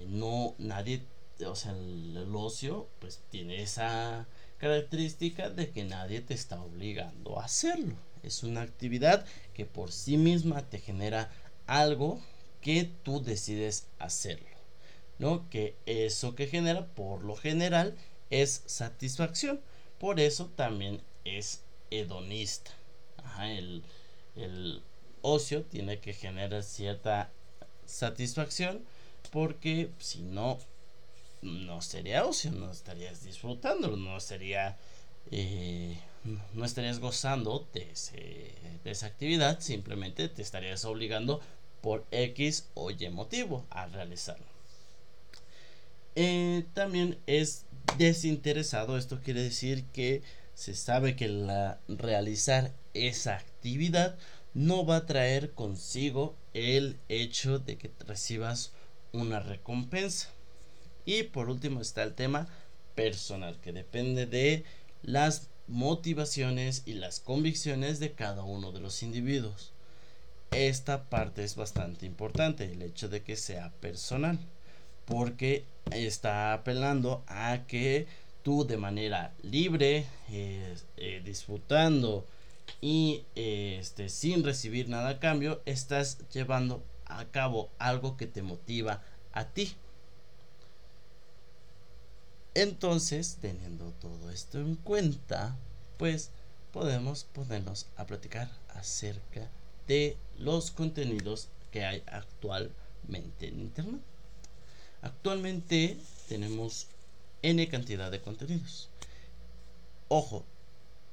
no, 0.08 0.54
nadie, 0.60 1.02
o 1.46 1.56
sea, 1.56 1.72
el, 1.72 2.32
ocio 2.36 2.88
pues 3.00 3.22
tiene 3.30 3.62
esa 3.62 4.28
característica 4.58 5.50
de 5.50 5.72
que 5.72 5.84
nadie 5.84 6.22
te 6.22 6.34
está 6.34 6.62
obligando 6.62 7.40
a 7.40 7.46
hacerlo. 7.46 7.96
Es 8.24 8.44
una 8.44 8.62
actividad 8.62 9.26
que 9.54 9.66
por 9.66 9.92
sí 9.92 10.18
misma 10.18 10.62
te 10.70 10.80
genera 10.80 11.32
algo 11.68 12.22
que 12.62 12.90
tú 13.04 13.22
decides 13.22 13.88
hacerlo. 14.00 14.48
¿no? 15.20 15.50
Que 15.50 15.76
eso 15.86 16.36
que 16.36 16.48
genera 16.48 16.86
por 16.88 17.24
lo 17.24 17.36
general 17.36 17.96
es 18.30 18.64
satisfacción. 18.66 19.60
Por 20.00 20.20
eso 20.20 20.48
también 20.56 21.02
es 21.26 21.62
hedonista. 21.92 22.72
el, 23.42 23.84
el 24.36 24.82
ocio 25.22 25.64
tiene 25.64 26.00
que 26.00 26.14
generar 26.14 26.64
cierta 26.64 27.32
satisfacción 27.86 28.84
porque 29.32 29.90
si 30.00 30.22
no, 30.22 30.60
no 31.44 31.82
sería 31.82 32.26
ocio, 32.26 32.52
no 32.52 32.72
estarías 32.72 33.24
disfrutando, 33.24 33.96
no 33.96 34.20
sería... 34.20 34.78
Eh, 35.32 35.98
no 36.54 36.64
estarías 36.64 37.00
gozando 37.00 37.68
de, 37.74 37.88
de, 38.84 38.92
esa 38.92 39.08
actividad, 39.08 39.60
simplemente 39.60 40.30
te 40.30 40.42
estarías 40.42 40.86
obligando 40.86 41.42
por 41.82 42.06
X 42.12 42.70
o 42.76 42.92
Y 42.92 43.10
motivo 43.10 43.66
a 43.70 43.88
realizarlo. 43.88 44.46
Eh, 46.16 46.66
también 46.74 47.18
es 47.28 47.66
desinteresado. 47.98 48.98
Esto 48.98 49.20
quiere 49.22 49.44
decir 49.44 49.86
que 49.94 50.22
se 50.54 50.76
sabe 50.76 51.16
que 51.16 51.28
la, 51.28 51.80
realizar 51.88 52.72
esa 52.94 53.36
actividad 53.36 54.16
no 54.54 54.86
va 54.86 54.98
a 54.98 55.06
traer 55.06 55.52
consigo 55.52 56.36
el 56.54 57.00
hecho 57.10 57.60
de 57.60 57.78
que 57.78 57.92
recibas 58.06 58.72
una 59.12 59.40
recompensa. 59.40 60.30
Y 61.06 61.24
por 61.24 61.50
último 61.50 61.82
está 61.82 62.04
el 62.04 62.14
tema 62.14 62.48
personal, 62.96 63.60
que 63.62 63.74
depende 63.74 64.26
de 64.26 64.64
las 65.02 65.50
motivaciones 65.68 66.84
y 66.86 66.94
las 66.94 67.20
convicciones 67.20 68.00
de 68.00 68.12
cada 68.12 68.44
uno 68.44 68.72
de 68.72 68.80
los 68.80 69.04
individuos. 69.04 69.72
Esta 70.52 71.10
parte 71.10 71.44
es 71.44 71.56
bastante 71.56 72.06
importante, 72.06 72.72
el 72.72 72.82
hecho 72.82 73.10
de 73.10 73.24
que 73.24 73.36
sea 73.36 73.72
personal 73.82 74.40
porque 75.06 75.66
está 75.92 76.54
apelando 76.54 77.24
a 77.28 77.66
que 77.68 78.08
tú 78.44 78.66
de 78.66 78.78
manera 78.78 79.34
libre, 79.42 80.06
eh, 80.30 80.76
eh, 80.98 81.22
disfrutando 81.24 82.26
y 82.82 83.24
este, 83.36 84.10
sin 84.10 84.44
recibir 84.44 84.90
nada 84.90 85.10
a 85.10 85.20
cambio, 85.20 85.62
estás 85.66 86.20
llevando 86.30 86.84
a 87.06 87.26
cabo 87.26 87.70
algo 87.80 88.18
que 88.18 88.28
te 88.28 88.42
motiva 88.42 89.02
a 89.34 89.46
ti. 89.46 89.74
Entonces, 92.56 93.38
teniendo 93.42 93.92
todo 93.94 94.30
esto 94.30 94.60
en 94.60 94.76
cuenta, 94.76 95.58
pues 95.98 96.30
podemos 96.72 97.24
ponernos 97.24 97.88
a 97.98 98.06
platicar 98.06 98.50
acerca 98.70 99.50
de 99.88 100.18
los 100.38 100.72
contenidos 100.72 101.50
que 101.72 101.84
hay 101.84 102.04
actualmente 102.06 103.48
en 103.48 103.60
Internet. 103.60 104.02
Actualmente 105.02 105.98
tenemos 106.30 106.88
N 107.42 107.68
cantidad 107.70 108.12
de 108.12 108.22
contenidos. 108.22 108.90
Ojo, 110.08 110.46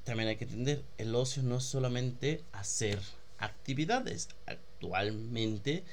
también 0.04 0.28
hay 0.28 0.36
que 0.36 0.44
entender, 0.44 0.84
el 0.98 1.14
ocio 1.14 1.42
no 1.42 1.56
es 1.56 1.64
solamente 1.64 2.44
hacer 2.52 3.00
actividades. 3.38 4.28
Actualmente 4.46 5.84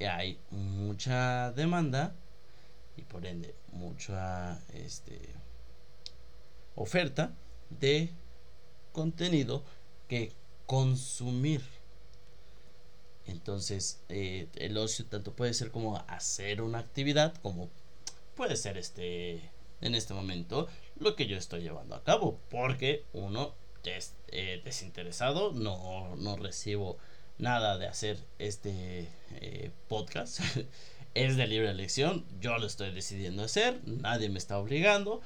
hay 0.00 0.38
mucha 0.50 1.52
demanda 1.52 2.14
y 2.96 3.02
por 3.02 3.26
ende 3.26 3.54
mucha 3.72 4.62
este, 4.72 5.20
oferta 6.74 7.34
de 7.70 8.10
contenido 8.92 9.64
que 10.08 10.32
consumir. 10.66 11.62
Entonces, 13.26 14.00
eh, 14.08 14.48
el 14.54 14.76
ocio 14.78 15.04
tanto 15.06 15.34
puede 15.34 15.52
ser 15.54 15.70
como 15.70 15.96
hacer 16.08 16.62
una 16.62 16.78
actividad, 16.78 17.34
como 17.42 17.68
puede 18.36 18.56
ser 18.56 18.78
este, 18.78 19.50
en 19.80 19.94
este 19.94 20.14
momento, 20.14 20.68
lo 20.98 21.16
que 21.16 21.26
yo 21.26 21.36
estoy 21.36 21.62
llevando 21.62 21.94
a 21.96 22.04
cabo. 22.04 22.38
Porque 22.50 23.04
uno 23.12 23.54
es 23.84 24.14
eh, 24.28 24.60
desinteresado, 24.64 25.52
no, 25.52 26.16
no 26.16 26.36
recibo 26.36 26.98
nada 27.38 27.78
de 27.78 27.86
hacer 27.86 28.18
este 28.38 29.08
eh, 29.32 29.70
podcast. 29.88 30.40
es 31.16 31.36
de 31.36 31.46
libre 31.46 31.70
elección, 31.70 32.26
yo 32.40 32.58
lo 32.58 32.66
estoy 32.66 32.90
decidiendo 32.90 33.42
hacer, 33.42 33.80
nadie 33.86 34.28
me 34.28 34.38
está 34.38 34.58
obligando. 34.58 35.22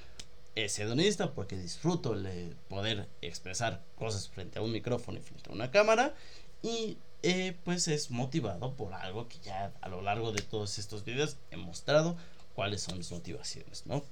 Es 0.54 0.78
hedonista 0.78 1.32
porque 1.32 1.56
disfruto 1.56 2.14
de 2.14 2.54
poder 2.68 3.08
expresar 3.22 3.82
cosas 3.96 4.28
frente 4.28 4.58
a 4.58 4.62
un 4.62 4.70
micrófono 4.70 5.18
y 5.18 5.22
frente 5.22 5.50
a 5.50 5.52
una 5.52 5.70
cámara. 5.72 6.14
Y 6.62 6.96
eh, 7.22 7.56
pues 7.64 7.88
es 7.88 8.10
motivado 8.10 8.74
por 8.74 8.94
algo 8.94 9.28
que 9.28 9.38
ya 9.42 9.72
a 9.80 9.88
lo 9.88 10.00
largo 10.00 10.32
de 10.32 10.42
todos 10.42 10.78
estos 10.78 11.04
videos 11.04 11.36
he 11.50 11.56
mostrado 11.56 12.16
cuáles 12.54 12.82
son 12.82 12.98
mis 12.98 13.10
motivaciones, 13.10 13.84
¿no? 13.86 14.04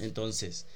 Entonces, 0.00 0.66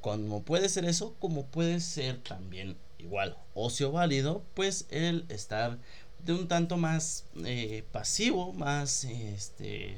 como 0.00 0.42
puede 0.42 0.68
ser 0.70 0.86
eso, 0.86 1.14
como 1.18 1.44
puede 1.46 1.80
ser 1.80 2.22
también 2.22 2.76
igual 2.98 3.36
ocio 3.54 3.92
válido, 3.92 4.42
pues 4.54 4.86
el 4.90 5.26
estar 5.28 5.78
de 6.24 6.32
un 6.32 6.48
tanto 6.48 6.76
más 6.76 7.24
eh, 7.44 7.84
pasivo, 7.92 8.52
más 8.52 9.04
este, 9.04 9.96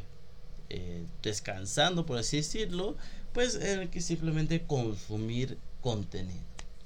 eh, 0.68 1.04
descansando, 1.22 2.06
por 2.06 2.18
así 2.18 2.38
decirlo, 2.38 2.96
pues 3.32 3.54
el 3.54 3.90
que 3.90 4.00
simplemente 4.00 4.62
consumir 4.62 5.58
contenido, 5.80 6.44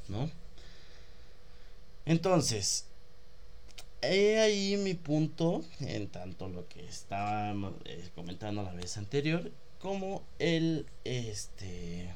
¿no? 0.08 0.30
Entonces, 2.06 2.86
he 4.02 4.38
ahí 4.40 4.76
mi 4.76 4.94
punto, 4.94 5.64
en 5.80 6.08
tanto 6.08 6.48
lo 6.48 6.68
que 6.68 6.84
estaba 6.84 7.52
eh, 7.84 8.08
comentando 8.14 8.62
la 8.62 8.72
vez 8.72 8.96
anterior, 8.96 9.50
como 9.80 10.22
el, 10.38 10.86
este, 11.04 12.14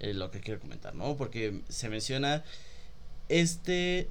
lo 0.00 0.30
que 0.30 0.40
quiero 0.40 0.60
comentar, 0.60 0.94
¿no? 0.94 1.16
Porque 1.16 1.62
se 1.68 1.88
menciona 1.88 2.44
este 3.28 4.08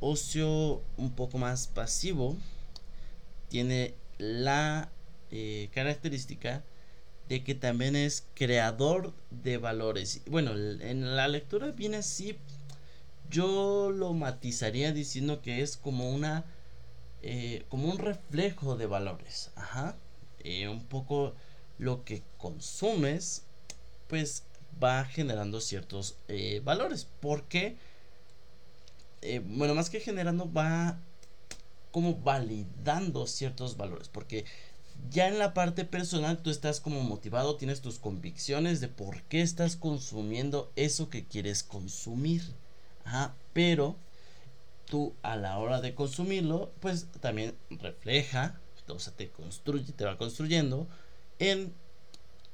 ocio 0.00 0.82
un 0.96 1.12
poco 1.12 1.38
más 1.38 1.66
pasivo 1.66 2.36
tiene 3.48 3.94
la 4.18 4.90
eh, 5.30 5.68
característica 5.72 6.64
de 7.28 7.44
que 7.44 7.54
también 7.54 7.96
es 7.96 8.26
creador 8.34 9.12
de 9.30 9.58
valores. 9.58 10.22
Bueno, 10.26 10.52
en 10.52 11.16
la 11.16 11.28
lectura 11.28 11.70
viene 11.72 11.98
así, 11.98 12.36
yo 13.30 13.90
lo 13.90 14.14
matizaría 14.14 14.92
diciendo 14.92 15.42
que 15.42 15.62
es 15.62 15.76
como 15.76 16.10
una, 16.10 16.44
eh, 17.22 17.64
como 17.68 17.90
un 17.90 17.98
reflejo 17.98 18.76
de 18.76 18.86
valores. 18.86 19.50
Ajá. 19.56 19.96
Eh, 20.40 20.68
un 20.68 20.84
poco 20.84 21.34
lo 21.78 22.04
que 22.04 22.22
consumes, 22.38 23.44
pues 24.06 24.44
va 24.82 25.04
generando 25.04 25.60
ciertos 25.60 26.16
valores. 26.62 27.06
Porque 27.20 27.76
eh, 29.22 29.42
bueno, 29.44 29.74
más 29.74 29.90
que 29.90 30.00
generando, 30.00 30.50
va 30.52 30.98
como 31.90 32.16
validando 32.16 33.26
ciertos 33.26 33.76
valores. 33.76 34.08
Porque 34.08 34.44
ya 35.10 35.28
en 35.28 35.38
la 35.38 35.54
parte 35.54 35.84
personal 35.84 36.42
tú 36.42 36.50
estás 36.50 36.80
como 36.80 37.02
motivado, 37.02 37.56
tienes 37.56 37.80
tus 37.80 37.98
convicciones 37.98 38.80
de 38.80 38.88
por 38.88 39.22
qué 39.24 39.42
estás 39.42 39.76
consumiendo 39.76 40.70
eso 40.76 41.08
que 41.08 41.24
quieres 41.24 41.62
consumir. 41.62 42.42
pero 43.52 43.96
tú 44.86 45.14
a 45.22 45.36
la 45.36 45.58
hora 45.58 45.80
de 45.80 45.94
consumirlo, 45.94 46.72
pues 46.80 47.06
también 47.20 47.54
refleja, 47.70 48.58
o 48.88 48.98
sea, 48.98 49.12
te 49.14 49.28
construye, 49.30 49.92
te 49.92 50.04
va 50.04 50.16
construyendo 50.16 50.88
en 51.38 51.72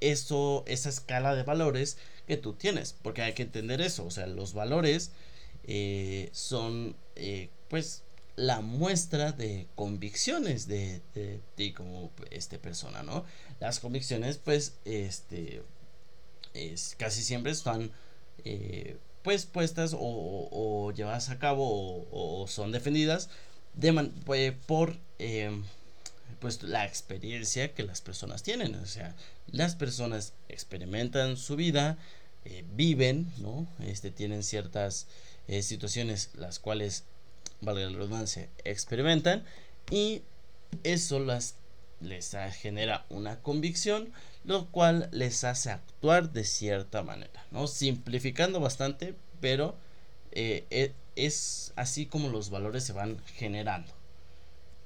eso, 0.00 0.64
esa 0.66 0.88
escala 0.88 1.34
de 1.34 1.42
valores 1.42 1.96
que 2.26 2.36
tú 2.36 2.54
tienes. 2.54 2.94
Porque 3.02 3.22
hay 3.22 3.34
que 3.34 3.42
entender 3.42 3.80
eso, 3.80 4.04
o 4.04 4.10
sea, 4.10 4.26
los 4.26 4.54
valores 4.54 5.12
eh, 5.66 6.28
son 6.32 6.94
eh, 7.16 7.48
pues 7.68 8.02
la 8.36 8.60
muestra 8.60 9.32
de 9.32 9.66
convicciones 9.76 10.66
de, 10.66 11.00
ti 11.54 11.72
como 11.72 12.10
este 12.30 12.58
persona, 12.58 13.02
¿no? 13.02 13.24
Las 13.60 13.80
convicciones 13.80 14.36
pues 14.36 14.74
este 14.84 15.62
es, 16.52 16.96
casi 16.98 17.22
siempre 17.22 17.52
están 17.52 17.92
eh, 18.44 18.98
pues 19.22 19.46
puestas 19.46 19.96
o, 19.98 20.92
llevadas 20.94 21.30
a 21.30 21.38
cabo 21.38 22.06
o, 22.10 22.46
son 22.46 22.70
defendidas 22.70 23.30
de 23.72 23.92
pues, 24.26 24.52
por 24.66 24.98
pues 26.40 26.62
la 26.62 26.84
experiencia 26.84 27.72
que 27.72 27.84
las 27.84 28.02
personas 28.02 28.42
tienen 28.42 28.74
o 28.74 28.86
sea 28.86 29.16
las 29.46 29.76
personas 29.76 30.34
experimentan 30.48 31.36
su 31.38 31.56
vida 31.56 31.96
viven 32.76 33.32
no 33.38 33.66
este 33.80 34.10
tienen 34.10 34.42
ciertas 34.42 35.06
eh, 35.48 35.62
situaciones 35.62 36.30
las 36.34 36.58
cuales, 36.58 37.04
valga 37.60 37.86
la 37.86 37.96
redundancia, 37.96 38.48
experimentan 38.64 39.44
y 39.90 40.22
eso 40.82 41.20
las, 41.20 41.56
les 42.00 42.36
genera 42.60 43.06
una 43.08 43.40
convicción, 43.40 44.12
lo 44.44 44.66
cual 44.66 45.08
les 45.12 45.44
hace 45.44 45.70
actuar 45.70 46.32
de 46.32 46.44
cierta 46.44 47.02
manera, 47.02 47.46
¿no? 47.50 47.66
Simplificando 47.66 48.60
bastante, 48.60 49.14
pero 49.40 49.76
eh, 50.32 50.66
e, 50.70 50.92
es 51.16 51.72
así 51.76 52.06
como 52.06 52.28
los 52.28 52.50
valores 52.50 52.84
se 52.84 52.92
van 52.92 53.18
generando. 53.36 53.92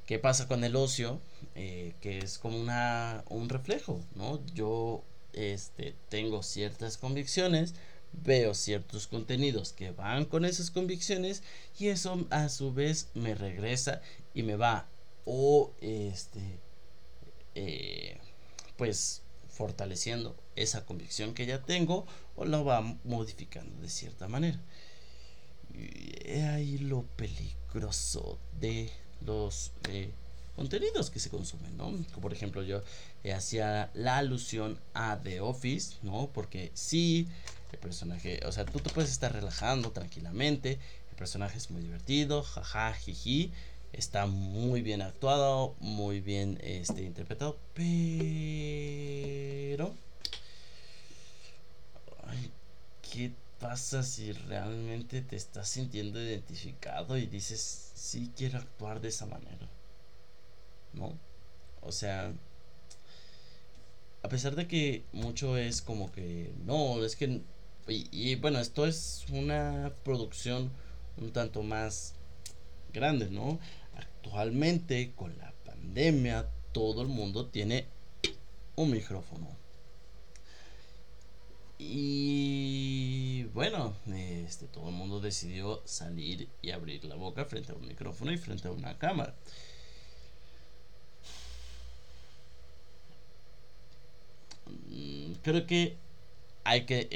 ¿Qué 0.06 0.18
pasa 0.18 0.48
con 0.48 0.64
el 0.64 0.76
ocio? 0.76 1.20
Eh, 1.54 1.94
que 2.00 2.18
es 2.18 2.38
como 2.38 2.58
una, 2.58 3.24
un 3.28 3.48
reflejo, 3.48 4.00
¿no? 4.14 4.40
Yo 4.54 5.02
este, 5.32 5.94
tengo 6.08 6.42
ciertas 6.42 6.96
convicciones, 6.96 7.74
veo 8.12 8.54
ciertos 8.54 9.06
contenidos 9.06 9.72
que 9.72 9.90
van 9.90 10.24
con 10.24 10.44
esas 10.44 10.70
convicciones 10.70 11.42
y 11.78 11.88
eso 11.88 12.26
a 12.30 12.48
su 12.48 12.72
vez 12.72 13.08
me 13.14 13.34
regresa 13.34 14.00
y 14.34 14.42
me 14.42 14.56
va 14.56 14.86
o 15.24 15.72
este 15.80 16.40
eh, 17.54 18.18
pues 18.76 19.22
fortaleciendo 19.50 20.36
esa 20.56 20.84
convicción 20.84 21.34
que 21.34 21.46
ya 21.46 21.62
tengo 21.62 22.06
o 22.36 22.44
la 22.44 22.62
va 22.62 22.80
modificando 23.04 23.80
de 23.82 23.88
cierta 23.88 24.28
manera 24.28 24.60
y 25.74 26.30
ahí 26.40 26.78
lo 26.78 27.02
peligroso 27.16 28.38
de 28.60 28.90
los 29.24 29.72
eh, 29.88 30.10
contenidos 30.56 31.10
que 31.10 31.20
se 31.20 31.30
consumen, 31.30 31.76
¿no? 31.76 31.92
Por 32.20 32.32
ejemplo 32.32 32.62
yo 32.62 32.82
hacía 33.34 33.90
la 33.94 34.18
alusión 34.18 34.78
a 34.94 35.18
The 35.22 35.40
Office, 35.40 35.96
¿no? 36.02 36.30
Porque 36.32 36.72
sí, 36.74 37.28
el 37.72 37.78
personaje, 37.78 38.40
o 38.46 38.52
sea, 38.52 38.64
tú 38.64 38.80
te 38.80 38.90
puedes 38.90 39.10
estar 39.10 39.32
relajando 39.32 39.90
tranquilamente. 39.92 40.78
El 41.10 41.16
personaje 41.16 41.58
es 41.58 41.70
muy 41.70 41.82
divertido, 41.82 42.42
jaja, 42.42 42.92
jiji. 42.94 43.52
Está 43.92 44.26
muy 44.26 44.82
bien 44.82 45.02
actuado, 45.02 45.74
muy 45.80 46.20
bien 46.20 46.58
este, 46.62 47.02
interpretado, 47.02 47.58
pero... 47.74 47.86
Ay, 52.26 52.50
¿Qué 53.10 53.32
pasa 53.58 54.02
si 54.02 54.32
realmente 54.32 55.22
te 55.22 55.36
estás 55.36 55.68
sintiendo 55.68 56.22
identificado 56.22 57.16
y 57.16 57.26
dices, 57.26 57.92
sí 57.94 58.30
quiero 58.36 58.58
actuar 58.58 59.00
de 59.00 59.08
esa 59.08 59.26
manera? 59.26 59.68
¿No? 60.92 61.12
O 61.80 61.92
sea, 61.92 62.32
a 64.22 64.28
pesar 64.28 64.56
de 64.56 64.66
que 64.66 65.04
mucho 65.12 65.56
es 65.56 65.80
como 65.80 66.12
que, 66.12 66.52
no, 66.66 67.04
es 67.04 67.16
que 67.16 67.40
y, 67.88 68.34
bueno, 68.36 68.58
esto 68.58 68.86
es 68.86 69.24
una 69.30 69.92
producción 70.04 70.70
un 71.16 71.32
tanto 71.32 71.62
más 71.62 72.14
grande, 72.92 73.30
¿no? 73.30 73.58
Actualmente 73.96 75.12
con 75.16 75.36
la 75.38 75.52
pandemia 75.64 76.48
todo 76.72 77.02
el 77.02 77.08
mundo 77.08 77.46
tiene 77.46 77.86
un 78.76 78.90
micrófono. 78.90 79.48
Y 81.78 83.44
bueno, 83.54 83.94
este, 84.12 84.66
todo 84.66 84.88
el 84.88 84.94
mundo 84.94 85.20
decidió 85.20 85.80
salir 85.84 86.48
y 86.60 86.72
abrir 86.72 87.04
la 87.04 87.14
boca 87.14 87.44
frente 87.44 87.72
a 87.72 87.76
un 87.76 87.86
micrófono 87.86 88.32
y 88.32 88.36
frente 88.36 88.68
a 88.68 88.72
una 88.72 88.98
cámara. 88.98 89.34
Mm, 94.88 95.32
creo 95.42 95.66
que 95.66 95.96
hay 96.68 96.84
que, 96.84 97.08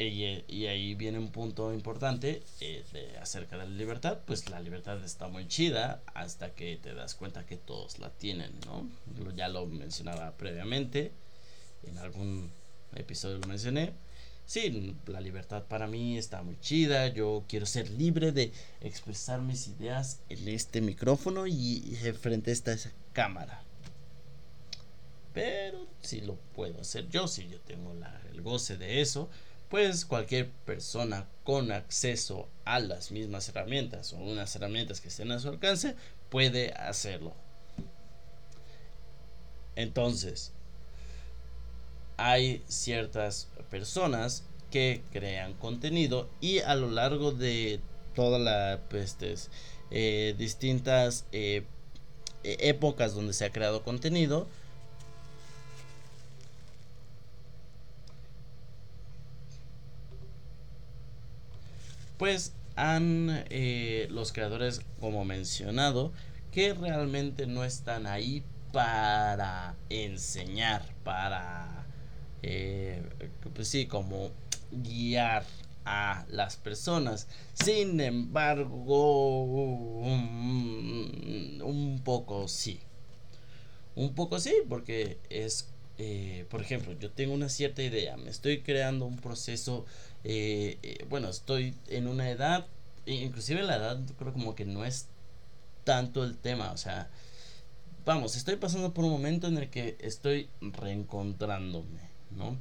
y, 0.49 0.67
ahí 0.67 0.95
viene 0.95 1.19
un 1.19 1.31
punto 1.31 1.75
importante 1.75 2.43
eh, 2.61 3.19
acerca 3.21 3.59
de 3.59 3.65
la 3.65 3.71
libertad, 3.71 4.21
pues 4.25 4.49
la 4.49 4.59
libertad 4.61 5.05
está 5.05 5.29
muy 5.29 5.47
chida 5.47 6.01
hasta 6.15 6.55
que 6.55 6.79
te 6.83 6.95
das 6.95 7.15
cuenta 7.15 7.45
que 7.45 7.59
todos 7.59 7.99
la 7.99 8.09
tienen, 8.09 8.51
¿no? 8.65 8.89
Ya 9.37 9.49
lo 9.49 9.67
mencionaba 9.67 10.33
previamente, 10.39 11.13
en 11.87 11.99
algún 11.99 12.51
episodio 12.95 13.39
lo 13.39 13.47
mencioné. 13.47 13.93
Sí, 14.47 14.97
la 15.07 15.21
libertad 15.21 15.65
para 15.65 15.87
mí 15.87 16.17
está 16.17 16.43
muy 16.43 16.59
chida, 16.59 17.09
yo 17.09 17.45
quiero 17.47 17.67
ser 17.67 17.91
libre 17.91 18.33
de 18.33 18.53
expresar 18.81 19.43
mis 19.43 19.69
ideas 19.69 20.21
en 20.31 20.49
este 20.49 20.81
micrófono 20.81 21.47
y 21.47 21.95
frente 22.19 22.53
a 22.53 22.55
esta 22.55 22.75
cámara. 23.13 23.63
Pero 25.33 25.87
si 26.01 26.21
lo 26.21 26.37
puedo 26.55 26.81
hacer 26.81 27.09
yo, 27.09 27.29
si 27.29 27.49
yo 27.49 27.61
tengo 27.61 27.95
el 28.33 28.43
goce 28.43 28.77
de 28.77 29.01
eso, 29.01 29.31
pues 29.69 30.05
cualquier 30.05 30.51
persona 30.67 31.27
con 31.45 31.73
acceso 31.73 32.49
a 32.65 32.79
las 32.79 33.11
mismas 33.11 33.49
herramientas 33.49 34.13
o 34.13 34.19
unas 34.19 34.55
herramientas 34.55 35.01
que 35.01 35.09
estén 35.09 35.33
a 35.33 35.39
su 35.39 35.49
alcance 35.49 35.97
puede 36.29 36.73
hacerlo. 36.75 37.35
Entonces, 39.75 40.53
hay 42.19 42.63
ciertas 42.69 43.49
personas 43.71 44.45
que 44.71 45.03
crean 45.13 45.55
contenido 45.55 46.29
y 46.41 46.59
a 46.59 46.75
lo 46.75 46.91
largo 46.91 47.33
de 47.33 47.81
todas 48.15 48.41
las 48.41 48.81
pues, 48.91 49.17
eh, 49.91 50.35
distintas 50.37 51.25
eh, 51.33 51.65
épocas 52.43 53.15
donde 53.15 53.33
se 53.33 53.45
ha 53.45 53.53
creado 53.53 53.83
contenido, 53.83 54.47
pues 62.23 62.53
han 62.77 63.45
eh, 63.51 64.07
los 64.09 64.33
creadores 64.33 64.81
como 65.01 65.25
mencionado 65.25 66.13
que 66.53 66.73
realmente 66.73 67.49
no 67.49 67.65
están 67.65 68.07
ahí 68.07 68.45
para 68.73 69.75
enseñar, 69.91 70.85
para, 71.03 71.85
eh, 72.45 73.03
pues 73.53 73.67
sí, 73.67 73.87
como 73.87 74.31
guiar 74.71 75.43
a 75.85 76.25
las 76.29 76.55
personas. 76.55 77.27
Sin 77.55 78.01
embargo, 78.01 79.35
un, 81.65 82.01
poco 82.05 82.47
sí. 82.47 82.79
Un 83.97 84.15
poco 84.15 84.39
sí, 84.39 84.55
porque 84.69 85.19
es, 85.29 85.71
eh, 85.99 86.47
por 86.51 86.61
ejemplo, 86.61 86.93
yo 86.93 87.11
tengo 87.11 87.35
una 87.35 87.49
cierta 87.49 87.83
idea, 87.83 88.17
me 88.17 88.31
estoy 88.31 88.61
creando 88.61 89.07
un 89.07 89.17
proceso, 89.17 89.87
eh, 90.25 90.79
eh, 90.83 91.07
bueno, 91.09 91.29
estoy 91.29 91.75
en 91.89 92.07
una 92.07 92.31
edad, 92.31 92.67
inclusive 93.07 93.63
la 93.63 93.77
edad 93.77 94.01
creo 94.19 94.33
como 94.33 94.55
que 94.55 94.65
no 94.65 94.85
es 94.85 95.07
tanto 95.85 96.25
el 96.25 96.37
tema, 96.37 96.73
o 96.73 96.77
sea, 96.77 97.11
vamos, 98.05 98.37
estoy 98.37 98.57
pasando 98.57 98.95
por 98.95 99.05
un 99.05 99.11
momento 99.11 99.49
en 99.49 99.59
el 99.59 99.71
que 99.71 99.97
estoy 100.01 100.49
reencontrándome, 100.61 102.01
¿no? 102.31 102.57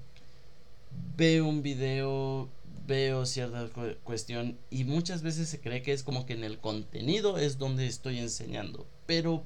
Veo 1.16 1.48
un 1.48 1.62
video 1.62 2.50
veo 2.88 3.26
cierta 3.26 3.70
cuestión 4.04 4.58
y 4.70 4.84
muchas 4.84 5.22
veces 5.22 5.50
se 5.50 5.60
cree 5.60 5.82
que 5.82 5.94
es 5.94 6.04
como 6.04 6.26
que 6.26 6.34
en 6.34 6.44
el 6.44 6.58
contenido 6.58 7.38
es 7.38 7.58
donde 7.58 7.88
estoy 7.88 8.20
enseñando, 8.20 8.86
pero 9.06 9.44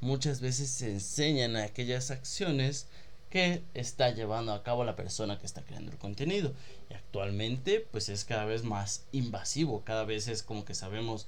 muchas 0.00 0.40
veces 0.40 0.70
se 0.70 0.90
enseñan 0.90 1.56
aquellas 1.56 2.10
acciones 2.10 2.86
que 3.34 3.64
está 3.74 4.10
llevando 4.10 4.52
a 4.52 4.62
cabo 4.62 4.84
la 4.84 4.94
persona 4.94 5.40
que 5.40 5.46
está 5.46 5.64
creando 5.64 5.90
el 5.90 5.98
contenido. 5.98 6.52
Y 6.88 6.94
actualmente 6.94 7.84
pues 7.90 8.08
es 8.08 8.24
cada 8.24 8.44
vez 8.44 8.62
más 8.62 9.06
invasivo, 9.10 9.82
cada 9.82 10.04
vez 10.04 10.28
es 10.28 10.44
como 10.44 10.64
que 10.64 10.76
sabemos 10.76 11.26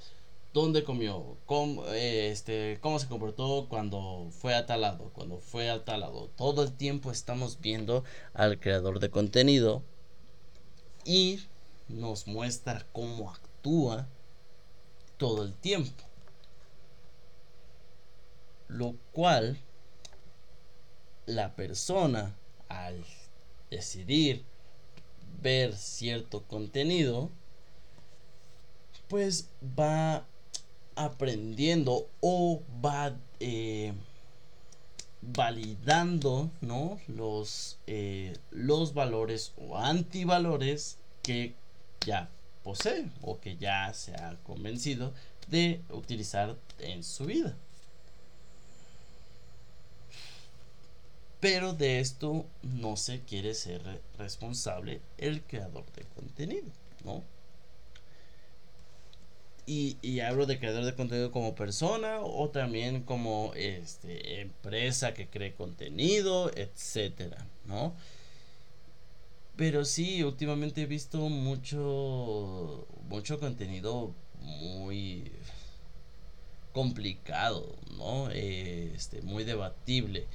dónde 0.53 0.85
comió, 0.85 1.37
cómo, 1.47 1.85
este, 1.87 2.79
cómo 2.81 3.01
se 3.01 3.09
comportó 3.09 3.67
cuando 3.69 4.29
fue 4.31 4.55
a 4.55 4.67
tal 4.67 4.83
lado, 4.83 5.11
cuando 5.15 5.39
fue 5.39 5.69
a 5.69 5.85
tal 5.85 5.99
lado. 5.99 6.31
Todo 6.37 6.63
el 6.63 6.73
tiempo 6.77 7.11
estamos 7.11 7.61
viendo 7.61 8.05
al 8.35 8.61
creador 8.61 9.01
de 9.01 9.11
contenido 9.11 9.83
y 11.05 11.41
nos 11.89 12.29
muestra 12.29 12.87
cómo 12.93 13.33
actúa 13.33 14.07
todo 15.17 15.43
el 15.43 15.55
tiempo. 15.55 16.05
Lo 18.69 18.95
cual 19.11 19.59
la 21.27 21.55
persona 21.55 22.35
al 22.69 23.05
decidir 23.71 24.45
ver 25.43 25.77
cierto 25.77 26.43
contenido 26.45 27.31
pues 29.09 29.49
va 29.79 30.25
aprendiendo 30.97 32.09
o 32.21 32.63
va 32.85 33.15
eh, 33.39 33.93
validando 35.21 36.51
¿no? 36.61 36.99
los, 37.07 37.79
eh, 37.87 38.37
los 38.51 38.95
valores 38.95 39.53
o 39.57 39.77
antivalores 39.77 40.99
que 41.23 41.55
ya 42.05 42.29
posee 42.63 43.09
o 43.23 43.39
que 43.41 43.57
ya 43.57 43.93
se 43.95 44.15
ha 44.15 44.37
convencido 44.43 45.13
de 45.49 45.81
utilizar 45.91 46.57
en 46.79 47.05
su 47.05 47.27
vida. 47.27 47.57
Pero 51.41 51.75
de 51.75 52.01
esto 52.01 52.47
no 52.63 52.97
se 52.97 53.21
quiere 53.21 53.55
ser 53.55 53.83
responsable 54.19 55.01
el 55.19 55.43
creador 55.43 55.85
de 55.93 56.05
contenido, 56.15 56.71
¿no? 57.05 57.23
Y, 59.69 60.21
hablo 60.21 60.47
de 60.47 60.61
creador 60.61 60.85
de 60.85 60.95
contenido 60.95 61.33
como 61.33 61.57
persona 61.57 62.21
o 62.21 62.51
también 62.51 63.03
como 63.03 63.53
este, 63.57 64.41
empresa 64.41 65.13
que 65.13 65.27
cree 65.27 65.55
contenido, 65.55 66.53
etcétera, 66.55 67.45
¿no? 67.65 67.93
Pero 69.57 69.85
sí, 69.85 70.23
últimamente 70.23 70.83
he 70.83 70.87
visto 70.87 71.19
mucho, 71.29 72.87
mucho 73.09 73.41
contenido 73.41 74.15
muy 74.41 75.33
complicado, 76.73 77.75
¿no? 77.97 78.31
Este, 78.31 79.23
muy 79.23 79.45
debatible. 79.45 80.27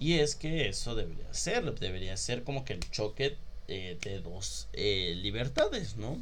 Y 0.00 0.14
es 0.14 0.34
que 0.34 0.68
eso 0.68 0.96
debería 0.96 1.32
ser, 1.32 1.78
debería 1.78 2.16
ser 2.16 2.42
como 2.42 2.64
que 2.64 2.72
el 2.72 2.90
choque 2.90 3.36
eh, 3.68 3.98
de 4.00 4.20
dos 4.20 4.66
eh, 4.72 5.14
libertades, 5.22 5.96
¿no? 5.96 6.18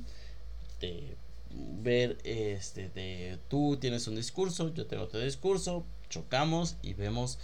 De 0.81 1.17
ver 1.51 2.19
este 2.25 2.91
de 2.91 3.39
tú 3.49 3.79
tienes 3.81 4.07
un 4.09 4.17
discurso, 4.17 4.75
yo 4.75 4.87
tengo 4.87 5.05
otro 5.05 5.21
discurso, 5.21 5.87
chocamos 6.11 6.77
y 6.83 6.95
vemos 6.95 7.39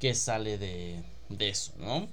qué 0.00 0.14
sale 0.14 0.58
de, 0.58 1.02
de 1.28 1.48
eso, 1.48 1.72
¿no? 1.78 2.08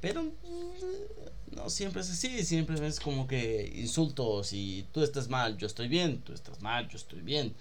Pero 0.00 0.22
mm, 0.22 1.56
no 1.56 1.68
siempre 1.68 2.00
es 2.00 2.10
así, 2.10 2.42
siempre 2.44 2.84
es 2.86 3.00
como 3.00 3.26
que 3.26 3.70
insultos 3.76 4.52
y 4.54 4.86
tú 4.92 5.02
estás 5.02 5.28
mal, 5.28 5.58
yo 5.58 5.66
estoy 5.66 5.88
bien, 5.88 6.22
tú 6.22 6.32
estás 6.32 6.60
mal, 6.60 6.88
yo 6.88 6.96
estoy 6.96 7.20
bien. 7.20 7.54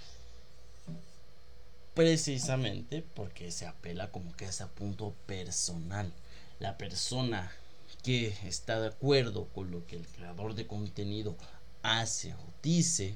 Precisamente 1.96 3.06
porque 3.14 3.52
se 3.52 3.66
apela 3.66 4.12
como 4.12 4.36
que 4.36 4.46
a 4.46 4.50
ese 4.50 4.68
punto 4.68 5.16
personal. 5.26 6.12
La 6.60 6.78
persona 6.78 7.52
que 8.04 8.36
está 8.46 8.82
de 8.82 8.90
acuerdo 8.90 9.48
con 9.56 9.72
lo 9.72 9.88
que 9.88 9.96
el 9.96 10.06
creador 10.06 10.56
de 10.56 10.68
contenido 10.68 11.38
hace 11.84 12.34
o 12.34 12.38
dice, 12.62 13.16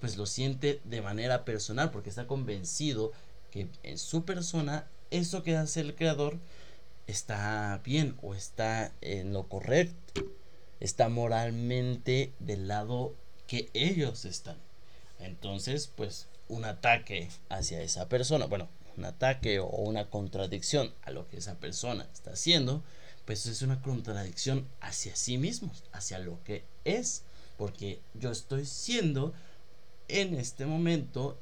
pues 0.00 0.16
lo 0.16 0.26
siente 0.26 0.80
de 0.84 1.00
manera 1.00 1.44
personal 1.44 1.92
porque 1.92 2.10
está 2.10 2.26
convencido 2.26 3.12
que 3.52 3.68
en 3.84 3.98
su 3.98 4.24
persona 4.24 4.88
eso 5.12 5.44
que 5.44 5.56
hace 5.56 5.80
el 5.80 5.94
creador 5.94 6.38
está 7.06 7.80
bien 7.84 8.16
o 8.20 8.34
está 8.34 8.92
en 9.00 9.32
lo 9.32 9.48
correcto, 9.48 10.24
está 10.80 11.08
moralmente 11.08 12.32
del 12.40 12.66
lado 12.66 13.14
que 13.46 13.70
ellos 13.74 14.24
están. 14.24 14.56
Entonces, 15.20 15.90
pues 15.94 16.26
un 16.48 16.64
ataque 16.64 17.28
hacia 17.48 17.82
esa 17.82 18.08
persona, 18.08 18.46
bueno, 18.46 18.68
un 18.96 19.04
ataque 19.04 19.58
o 19.58 19.66
una 19.66 20.08
contradicción 20.08 20.92
a 21.02 21.10
lo 21.10 21.28
que 21.28 21.38
esa 21.38 21.54
persona 21.54 22.06
está 22.12 22.32
haciendo, 22.32 22.82
pues 23.24 23.46
es 23.46 23.62
una 23.62 23.80
contradicción 23.80 24.68
hacia 24.80 25.16
sí 25.16 25.38
mismos, 25.38 25.84
hacia 25.92 26.18
lo 26.18 26.42
que 26.44 26.64
es 26.84 27.22
porque 27.56 28.00
yo 28.14 28.30
estoy 28.30 28.66
siendo 28.66 29.32
en 30.08 30.34
este 30.34 30.66
momento 30.66 31.38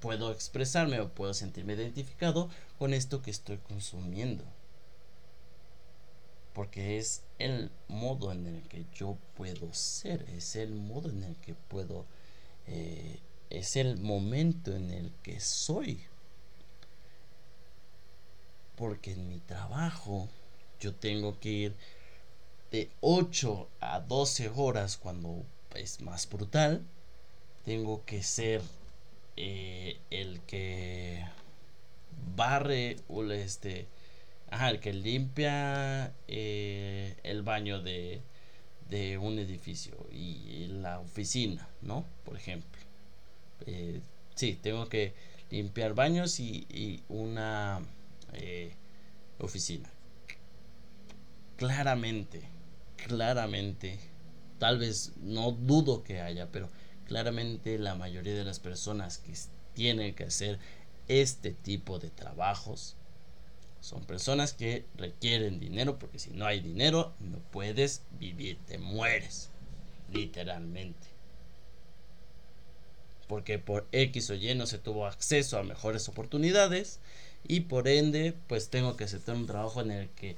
puedo 0.00 0.32
expresarme 0.32 1.00
o 1.00 1.10
puedo 1.10 1.34
sentirme 1.34 1.74
identificado 1.74 2.48
con 2.78 2.94
esto 2.94 3.22
que 3.22 3.30
estoy 3.30 3.58
consumiendo 3.58 4.44
porque 6.54 6.98
es 6.98 7.22
el 7.38 7.70
modo 7.88 8.32
en 8.32 8.46
el 8.46 8.62
que 8.62 8.86
yo 8.94 9.18
puedo 9.36 9.72
ser 9.74 10.24
es 10.34 10.56
el 10.56 10.74
modo 10.74 11.10
en 11.10 11.22
el 11.22 11.36
que 11.36 11.54
puedo 11.68 12.06
eh, 12.66 13.20
es 13.50 13.76
el 13.76 13.98
momento 13.98 14.74
en 14.74 14.90
el 14.90 15.12
que 15.22 15.40
soy. 15.40 16.04
Porque 18.76 19.12
en 19.12 19.28
mi 19.28 19.38
trabajo 19.40 20.28
yo 20.80 20.94
tengo 20.94 21.38
que 21.40 21.48
ir 21.48 21.74
de 22.70 22.90
8 23.00 23.68
a 23.80 24.00
12 24.00 24.50
horas 24.54 24.96
cuando 24.96 25.44
es 25.74 26.00
más 26.00 26.28
brutal, 26.28 26.84
tengo 27.64 28.04
que 28.04 28.22
ser 28.22 28.62
eh, 29.36 29.98
el 30.10 30.40
que 30.42 31.24
barre 32.34 32.96
o 33.08 33.24
este 33.24 33.86
ajá, 34.50 34.70
el 34.70 34.80
que 34.80 34.92
limpia 34.92 36.12
eh, 36.28 37.16
el 37.22 37.42
baño 37.42 37.80
de, 37.80 38.22
de 38.90 39.18
un 39.18 39.38
edificio 39.38 39.94
y 40.12 40.66
la 40.68 41.00
oficina, 41.00 41.68
¿no? 41.82 42.04
Por 42.24 42.36
ejemplo. 42.36 42.80
Eh, 43.66 44.00
sí, 44.34 44.58
tengo 44.62 44.88
que 44.88 45.14
limpiar 45.50 45.94
baños 45.94 46.40
y, 46.40 46.66
y 46.70 47.02
una 47.08 47.80
oficina. 49.38 49.88
Claramente 51.56 52.56
claramente, 52.96 53.98
tal 54.58 54.78
vez 54.78 55.12
no 55.22 55.52
dudo 55.52 56.02
que 56.02 56.20
haya, 56.20 56.50
pero 56.50 56.68
claramente 57.06 57.78
la 57.78 57.94
mayoría 57.94 58.34
de 58.34 58.44
las 58.44 58.58
personas 58.58 59.18
que 59.18 59.34
tienen 59.74 60.14
que 60.14 60.24
hacer 60.24 60.58
este 61.08 61.52
tipo 61.52 61.98
de 61.98 62.10
trabajos 62.10 62.96
son 63.80 64.04
personas 64.04 64.52
que 64.52 64.84
requieren 64.96 65.60
dinero 65.60 65.98
porque 65.98 66.18
si 66.18 66.30
no 66.30 66.46
hay 66.46 66.60
dinero 66.60 67.14
no 67.20 67.38
puedes 67.50 68.02
vivir, 68.18 68.58
te 68.66 68.78
mueres, 68.78 69.50
literalmente. 70.12 71.06
Porque 73.28 73.58
por 73.58 73.86
X 73.92 74.30
o 74.30 74.34
Y 74.34 74.54
no 74.54 74.66
se 74.66 74.78
tuvo 74.78 75.06
acceso 75.06 75.58
a 75.58 75.62
mejores 75.62 76.08
oportunidades 76.08 77.00
y 77.46 77.60
por 77.60 77.88
ende 77.88 78.34
pues 78.48 78.70
tengo 78.70 78.96
que 78.96 79.04
aceptar 79.04 79.36
un 79.36 79.46
trabajo 79.46 79.80
en 79.80 79.90
el 79.90 80.08
que 80.10 80.36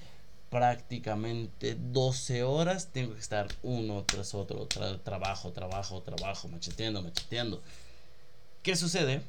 prácticamente 0.51 1.77
12 1.79 2.43
horas 2.43 2.89
tengo 2.93 3.15
que 3.15 3.21
estar 3.21 3.49
uno 3.63 4.05
tras 4.05 4.35
otro, 4.35 4.67
trabajo, 4.67 5.53
trabajo, 5.53 6.03
trabajo, 6.03 6.49
macheteando, 6.49 7.03
macheteando. 7.03 7.63
¿Qué 8.63 8.77
sucede? 8.77 9.23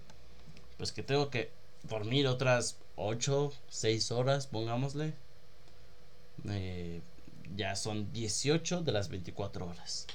Pues 0.77 0.91
que 0.91 1.03
tengo 1.03 1.29
que 1.29 1.51
dormir 1.83 2.27
otras 2.27 2.77
8, 2.99 3.53
6 3.69 4.11
horas, 4.11 4.47
pongámosle. 4.47 5.13
Eh, 6.49 7.01
ya 7.55 7.75
son 7.75 8.11
18 8.13 8.81
de 8.81 8.91
las 8.91 9.09
24 9.09 9.67
horas. 9.67 10.05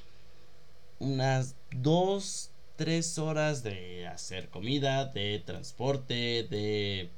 Unas 0.98 1.56
2, 1.72 2.50
3 2.76 3.18
horas 3.18 3.62
de 3.62 4.06
hacer 4.06 4.48
comida, 4.48 5.06
de 5.06 5.42
transporte, 5.44 6.46
de 6.48 7.08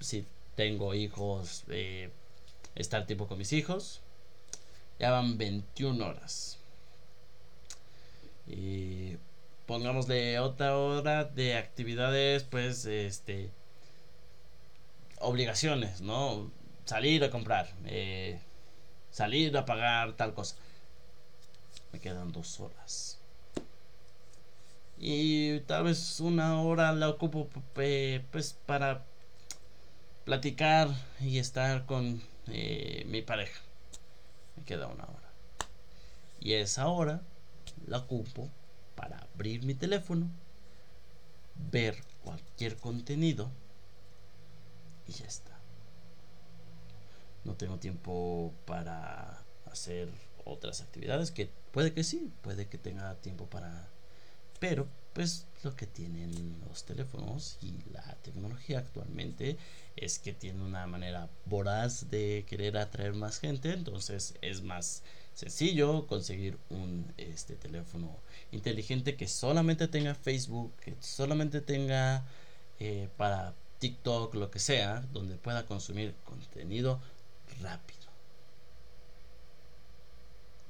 si 0.00 0.24
tengo 0.54 0.94
hijos, 0.94 1.64
eh, 1.68 2.10
estar 2.74 3.06
tiempo 3.06 3.26
con 3.26 3.38
mis 3.38 3.52
hijos. 3.52 4.00
Ya 4.98 5.10
van 5.10 5.36
21 5.38 6.06
horas. 6.06 6.58
Y 8.46 9.16
pongámosle 9.66 10.38
otra 10.40 10.76
hora 10.76 11.24
de 11.24 11.56
actividades, 11.56 12.44
pues, 12.44 12.86
este, 12.86 13.50
obligaciones, 15.20 16.00
¿no? 16.00 16.50
Salir 16.84 17.24
a 17.24 17.30
comprar, 17.30 17.68
eh, 17.84 18.40
salir 19.10 19.56
a 19.56 19.64
pagar 19.64 20.14
tal 20.14 20.34
cosa. 20.34 20.56
Me 21.92 22.00
quedan 22.00 22.32
dos 22.32 22.60
horas. 22.60 23.18
Y 24.98 25.60
tal 25.60 25.84
vez 25.84 26.18
una 26.20 26.60
hora 26.60 26.92
la 26.92 27.08
ocupo 27.08 27.48
pues 27.74 28.56
para 28.66 29.04
platicar 30.24 30.88
y 31.20 31.38
estar 31.38 31.86
con 31.86 32.20
eh, 32.48 33.04
mi 33.08 33.22
pareja. 33.22 33.60
Me 34.56 34.64
queda 34.64 34.88
una 34.88 35.04
hora. 35.04 35.32
Y 36.40 36.54
esa 36.54 36.88
hora 36.88 37.22
la 37.86 37.98
ocupo 37.98 38.48
para 38.94 39.18
abrir 39.34 39.64
mi 39.64 39.74
teléfono, 39.74 40.28
ver 41.70 42.02
cualquier 42.24 42.76
contenido 42.76 43.50
y 45.08 45.12
ya 45.12 45.26
está. 45.26 45.58
No 47.44 47.54
tengo 47.54 47.78
tiempo 47.78 48.52
para 48.66 49.42
hacer 49.66 50.08
otras 50.44 50.80
actividades 50.80 51.30
que 51.30 51.50
puede 51.72 51.92
que 51.92 52.04
sí, 52.04 52.30
puede 52.42 52.68
que 52.68 52.78
tenga 52.78 53.14
tiempo 53.16 53.46
para... 53.46 53.88
Pero 54.60 54.88
pues 55.12 55.46
lo 55.62 55.74
que 55.74 55.86
tienen 55.86 56.60
los 56.68 56.84
teléfonos 56.84 57.58
y 57.60 57.78
la 57.92 58.14
tecnología 58.22 58.78
actualmente 58.78 59.56
es 59.96 60.18
que 60.18 60.32
tiene 60.32 60.62
una 60.62 60.86
manera 60.86 61.28
voraz 61.46 62.10
de 62.10 62.44
querer 62.48 62.76
atraer 62.76 63.14
más 63.14 63.38
gente, 63.38 63.72
entonces 63.72 64.34
es 64.42 64.62
más 64.62 65.02
sencillo 65.34 66.06
conseguir 66.06 66.58
un 66.68 67.12
este 67.16 67.54
teléfono 67.54 68.16
inteligente 68.52 69.16
que 69.16 69.28
solamente 69.28 69.88
tenga 69.88 70.14
Facebook, 70.14 70.72
que 70.76 70.96
solamente 71.00 71.60
tenga 71.60 72.24
eh, 72.80 73.08
para 73.16 73.54
TikTok, 73.78 74.34
lo 74.34 74.50
que 74.50 74.58
sea, 74.58 75.00
donde 75.12 75.36
pueda 75.36 75.66
consumir 75.66 76.14
contenido 76.24 77.00
rápido. 77.60 77.98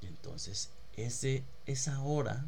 Entonces 0.03 0.71
ese, 0.97 1.45
esa 1.67 2.01
hora 2.03 2.47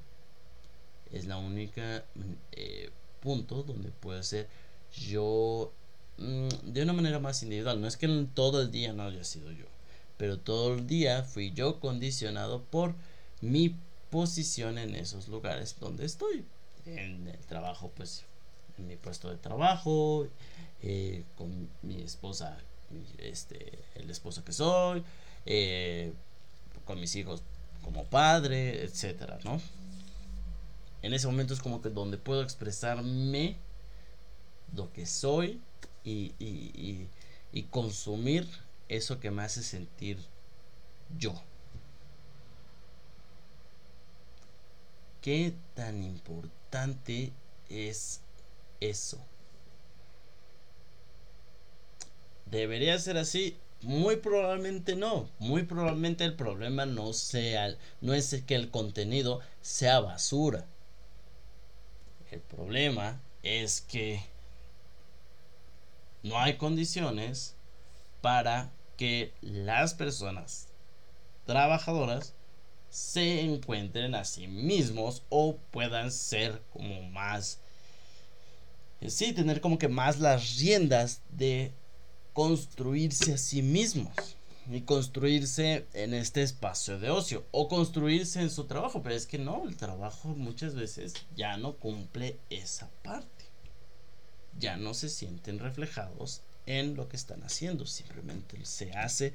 es 1.12 1.27
la 1.27 1.38
única 1.38 2.05
eh, 2.53 2.90
punto 3.20 3.62
donde 3.62 3.90
puede 3.90 4.23
ser 4.23 4.49
yo 5.09 5.73
mm, 6.18 6.49
de 6.64 6.83
una 6.83 6.92
manera 6.92 7.18
más 7.18 7.42
individual. 7.42 7.81
No 7.81 7.87
es 7.87 7.96
que 7.96 8.27
todo 8.35 8.62
el 8.62 8.70
día 8.70 8.92
no 8.92 9.05
haya 9.05 9.25
sido 9.25 9.51
yo, 9.53 9.66
pero 10.16 10.38
todo 10.38 10.75
el 10.75 10.87
día 10.87 11.23
fui 11.23 11.53
yo 11.53 11.81
condicionado 11.81 12.62
por 12.64 12.94
mi 13.40 13.77
posición 14.11 14.79
en 14.79 14.94
esos 14.94 15.29
lugares 15.29 15.77
donde 15.81 16.05
estoy. 16.05 16.44
En 16.87 17.29
el 17.29 17.38
trabajo, 17.46 17.92
pues 17.94 18.25
mi 18.87 18.97
puesto 18.97 19.31
de 19.31 19.37
trabajo, 19.37 20.27
eh, 20.83 21.25
con 21.37 21.69
mi 21.83 22.03
esposa, 22.03 22.59
este, 23.19 23.79
el 23.95 24.11
esposo 24.11 24.45
que 24.45 24.53
soy, 24.53 25.05
eh, 25.47 26.12
con 26.85 27.01
mis 27.01 27.14
hijos 27.16 27.43
como 27.83 28.05
padre, 28.05 28.83
etcétera, 28.85 29.38
¿no? 29.45 29.61
En 31.03 31.14
ese 31.14 31.27
momento 31.27 31.55
es 31.55 31.61
como 31.61 31.81
que 31.81 31.88
donde 31.88 32.19
puedo 32.19 32.43
expresarme 32.43 33.57
lo 34.75 34.93
que 34.93 35.07
soy 35.07 35.61
y, 36.05 36.35
y 37.53 37.62
consumir 37.64 38.47
eso 38.88 39.21
que 39.21 39.31
me 39.31 39.43
hace 39.43 39.62
sentir 39.62 40.19
yo. 41.19 41.35
¿Qué 45.23 45.55
tan 45.75 46.03
importante 46.03 47.33
es 47.69 48.21
eso? 48.81 49.19
¿Debería 52.47 52.99
ser 52.99 53.16
así? 53.16 53.57
Muy 53.83 54.16
probablemente 54.16 54.97
no. 54.97 55.29
Muy 55.38 55.62
probablemente 55.62 56.25
el 56.25 56.35
problema 56.35 56.85
no 56.87 57.12
sea, 57.12 57.77
no 58.01 58.12
es 58.12 58.43
que 58.47 58.55
el 58.55 58.71
contenido 58.71 59.40
sea 59.62 60.01
basura. 60.01 60.66
El 62.31 62.40
problema 62.40 63.21
es 63.43 63.81
que 63.81 64.23
no 66.23 66.38
hay 66.38 66.57
condiciones 66.57 67.55
para 68.21 68.71
que 68.97 69.33
las 69.40 69.95
personas 69.95 70.69
trabajadoras 71.47 72.35
se 72.90 73.40
encuentren 73.40 74.14
a 74.14 74.25
sí 74.25 74.47
mismos 74.47 75.23
o 75.31 75.57
puedan 75.71 76.12
ser 76.12 76.61
como 76.73 77.03
más 77.03 77.61
sí 79.09 79.33
tener 79.33 79.61
como 79.61 79.79
que 79.79 79.89
más 79.89 80.19
las 80.19 80.59
riendas 80.59 81.23
de 81.31 81.73
construirse 82.35 83.35
a 83.35 83.39
sí 83.39 83.63
mismos 83.63 84.37
y 84.71 84.83
construirse 84.83 85.87
en 85.95 86.15
este 86.15 86.43
espacio 86.43 86.99
de 86.99 87.11
ocio 87.11 87.45
o 87.51 87.69
construirse 87.69 88.41
en 88.41 88.51
su 88.51 88.65
trabajo, 88.65 89.03
pero 89.03 89.15
es 89.15 89.27
que 89.27 89.39
no, 89.39 89.65
el 89.67 89.77
trabajo 89.77 90.29
muchas 90.29 90.75
veces 90.75 91.15
ya 91.35 91.57
no 91.57 91.77
cumple 91.77 92.39
esa 92.51 92.89
parte. 93.03 93.47
Ya 94.59 94.77
no 94.77 94.95
se 94.95 95.09
sienten 95.09 95.59
reflejados 95.59 96.43
en 96.67 96.95
lo 96.95 97.09
que 97.09 97.17
están 97.17 97.43
haciendo, 97.43 97.87
simplemente 97.87 98.65
se 98.65 98.93
hace 98.93 99.33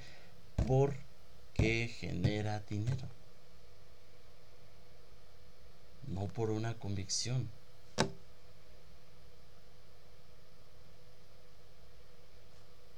porque 0.67 1.89
genera 1.99 2.63
dinero. 2.69 3.09
No 6.07 6.27
por 6.27 6.51
una 6.51 6.75
convicción. 6.75 7.49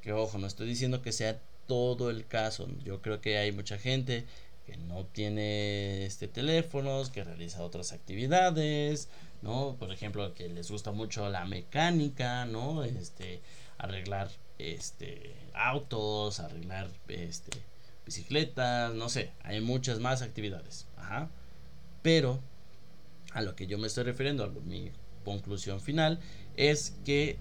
Que 0.01 0.13
ojo, 0.13 0.37
no 0.37 0.47
estoy 0.47 0.67
diciendo 0.67 1.01
que 1.01 1.11
sea 1.11 1.39
todo 1.67 2.09
el 2.09 2.25
caso. 2.25 2.67
Yo 2.83 3.01
creo 3.01 3.21
que 3.21 3.37
hay 3.37 3.51
mucha 3.51 3.77
gente 3.77 4.25
que 4.65 4.77
no 4.77 5.05
tiene 5.05 6.05
este 6.05 6.27
teléfonos, 6.27 7.09
que 7.09 7.23
realiza 7.23 7.63
otras 7.63 7.93
actividades, 7.93 9.09
¿no? 9.41 9.75
Por 9.79 9.91
ejemplo, 9.91 10.33
que 10.33 10.49
les 10.49 10.69
gusta 10.69 10.91
mucho 10.91 11.29
la 11.29 11.45
mecánica, 11.45 12.45
¿no? 12.45 12.83
Este 12.83 13.41
arreglar 13.77 14.29
este 14.57 15.35
autos, 15.53 16.39
arreglar 16.39 16.89
este 17.07 17.51
bicicletas, 18.05 18.93
no 18.93 19.09
sé, 19.09 19.31
hay 19.43 19.61
muchas 19.61 19.99
más 19.99 20.21
actividades, 20.21 20.87
ajá. 20.97 21.29
Pero 22.01 22.39
a 23.33 23.41
lo 23.41 23.55
que 23.55 23.67
yo 23.67 23.77
me 23.77 23.87
estoy 23.87 24.05
refiriendo, 24.05 24.43
a 24.43 24.47
mi 24.47 24.91
conclusión 25.23 25.81
final 25.81 26.19
es 26.55 26.93
que 27.05 27.37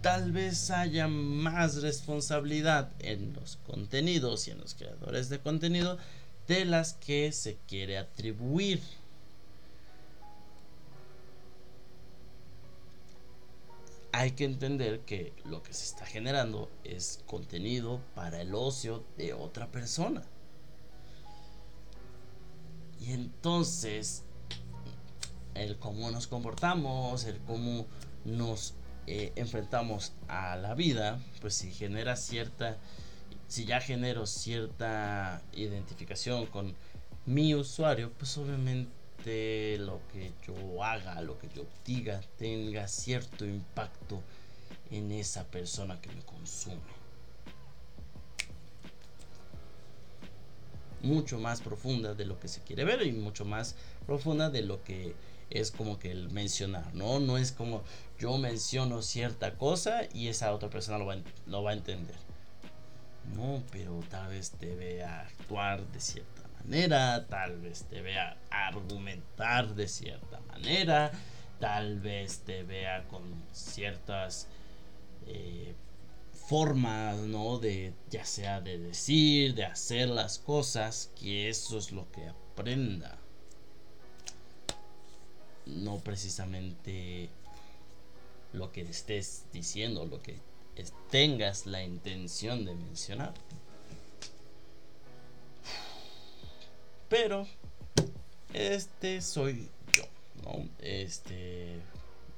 tal 0.00 0.32
vez 0.32 0.70
haya 0.70 1.08
más 1.08 1.82
responsabilidad 1.82 2.92
en 3.00 3.32
los 3.32 3.56
contenidos 3.66 4.48
y 4.48 4.52
en 4.52 4.58
los 4.58 4.74
creadores 4.74 5.28
de 5.28 5.40
contenido 5.40 5.98
de 6.46 6.64
las 6.64 6.94
que 6.94 7.32
se 7.32 7.58
quiere 7.66 7.98
atribuir. 7.98 8.80
Hay 14.12 14.32
que 14.32 14.44
entender 14.44 15.00
que 15.00 15.32
lo 15.44 15.62
que 15.62 15.74
se 15.74 15.84
está 15.84 16.06
generando 16.06 16.70
es 16.82 17.20
contenido 17.26 18.00
para 18.14 18.40
el 18.40 18.54
ocio 18.54 19.04
de 19.16 19.34
otra 19.34 19.70
persona. 19.70 20.22
Y 23.00 23.12
entonces, 23.12 24.24
el 25.54 25.78
cómo 25.78 26.10
nos 26.10 26.26
comportamos, 26.26 27.24
el 27.24 27.38
cómo 27.40 27.86
nos 28.24 28.74
eh, 29.10 29.32
enfrentamos 29.36 30.12
a 30.28 30.56
la 30.56 30.74
vida, 30.74 31.18
pues 31.40 31.54
si 31.54 31.72
genera 31.72 32.14
cierta, 32.14 32.76
si 33.46 33.64
ya 33.64 33.80
genero 33.80 34.26
cierta 34.26 35.42
identificación 35.54 36.44
con 36.46 36.74
mi 37.24 37.54
usuario, 37.54 38.12
pues 38.12 38.36
obviamente 38.36 39.78
lo 39.78 40.00
que 40.12 40.32
yo 40.46 40.84
haga, 40.84 41.20
lo 41.22 41.38
que 41.38 41.48
yo 41.54 41.64
diga, 41.86 42.20
tenga 42.36 42.86
cierto 42.86 43.46
impacto 43.46 44.22
en 44.90 45.10
esa 45.12 45.44
persona 45.44 45.98
que 46.02 46.10
me 46.10 46.22
consume. 46.22 46.98
mucho 51.00 51.38
más 51.38 51.60
profunda 51.60 52.14
de 52.14 52.26
lo 52.26 52.40
que 52.40 52.48
se 52.48 52.60
quiere 52.62 52.84
ver 52.84 53.06
y 53.06 53.12
mucho 53.12 53.44
más 53.44 53.76
profunda 54.06 54.50
de 54.50 54.62
lo 54.62 54.82
que 54.82 55.14
es 55.50 55.70
como 55.70 55.98
que 55.98 56.10
el 56.10 56.30
mencionar, 56.30 56.94
¿no? 56.94 57.20
No 57.20 57.38
es 57.38 57.52
como 57.52 57.82
yo 58.18 58.36
menciono 58.38 59.02
cierta 59.02 59.54
cosa 59.56 60.02
y 60.12 60.28
esa 60.28 60.52
otra 60.52 60.68
persona 60.70 60.98
lo 60.98 61.06
va, 61.06 61.16
lo 61.46 61.62
va 61.62 61.70
a 61.70 61.74
entender. 61.74 62.16
No, 63.36 63.62
pero 63.70 64.00
tal 64.08 64.28
vez 64.30 64.52
debe 64.58 65.04
actuar 65.04 65.86
de 65.88 66.00
cierta 66.00 66.42
manera, 66.58 67.26
tal 67.26 67.60
vez 67.60 67.86
debe 67.90 68.16
argumentar 68.50 69.74
de 69.74 69.86
cierta 69.86 70.40
manera, 70.48 71.12
tal 71.60 72.00
vez 72.00 72.40
te 72.40 72.62
vea 72.62 73.04
con 73.08 73.22
ciertas 73.52 74.48
eh, 75.26 75.74
formas, 76.32 77.16
¿no? 77.18 77.58
De 77.58 77.92
ya 78.10 78.24
sea 78.24 78.60
de 78.60 78.78
decir, 78.78 79.54
de 79.54 79.64
hacer 79.64 80.08
las 80.08 80.38
cosas, 80.38 81.10
que 81.20 81.48
eso 81.48 81.78
es 81.78 81.92
lo 81.92 82.10
que 82.10 82.26
aprenda. 82.26 83.17
No 85.68 85.98
precisamente 85.98 87.28
lo 88.52 88.72
que 88.72 88.82
estés 88.82 89.44
diciendo, 89.52 90.06
lo 90.06 90.20
que 90.22 90.36
tengas 91.10 91.66
la 91.66 91.82
intención 91.82 92.64
de 92.64 92.74
mencionar. 92.74 93.34
Pero 97.08 97.46
este 98.52 99.22
soy 99.22 99.68
yo, 99.92 100.04
¿no? 100.44 100.68
Este 100.78 101.80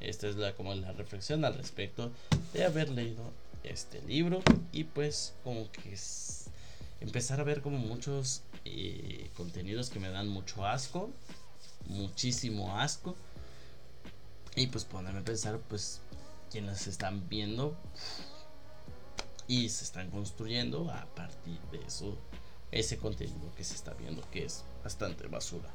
esta 0.00 0.28
es 0.28 0.36
la 0.36 0.54
como 0.54 0.74
la 0.74 0.92
reflexión 0.92 1.44
al 1.44 1.54
respecto 1.54 2.10
de 2.54 2.64
haber 2.64 2.88
leído 2.90 3.32
este 3.64 4.00
libro 4.02 4.42
y 4.72 4.84
pues 4.84 5.34
como 5.44 5.70
que 5.72 5.92
es 5.92 6.46
empezar 7.00 7.40
a 7.40 7.44
ver 7.44 7.60
como 7.60 7.78
muchos 7.78 8.42
eh, 8.64 9.28
contenidos 9.36 9.90
que 9.90 9.98
me 9.98 10.08
dan 10.08 10.28
mucho 10.28 10.66
asco, 10.66 11.10
muchísimo 11.90 12.76
asco. 12.76 13.14
Y 14.56 14.66
pues 14.68 14.84
ponerme 14.84 15.20
a 15.20 15.24
pensar 15.24 15.58
pues 15.68 16.00
quienes 16.50 16.86
están 16.86 17.28
viendo 17.28 17.76
y 19.46 19.68
se 19.68 19.84
están 19.84 20.10
construyendo 20.10 20.90
a 20.90 21.06
partir 21.14 21.60
de 21.72 21.78
eso 21.86 22.16
ese 22.72 22.98
contenido 22.98 23.52
que 23.56 23.64
se 23.64 23.74
está 23.74 23.94
viendo 23.94 24.22
que 24.30 24.44
es 24.44 24.64
bastante 24.82 25.26
basura. 25.28 25.68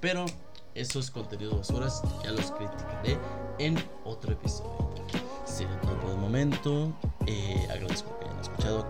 Pero 0.00 0.26
esos 0.74 1.10
contenidos 1.10 1.58
basuras 1.58 2.02
ya 2.22 2.32
los 2.32 2.50
criticaré 2.52 3.18
en 3.58 3.82
otro 4.04 4.32
episodio. 4.32 5.06
Si 5.46 5.64
todo 5.64 5.98
por 6.00 6.10
el 6.10 6.18
momento. 6.18 6.92
Eh, 7.26 7.66
agradezco 7.70 8.18
que 8.18 8.26
hayan 8.26 8.40
escuchado 8.40 8.86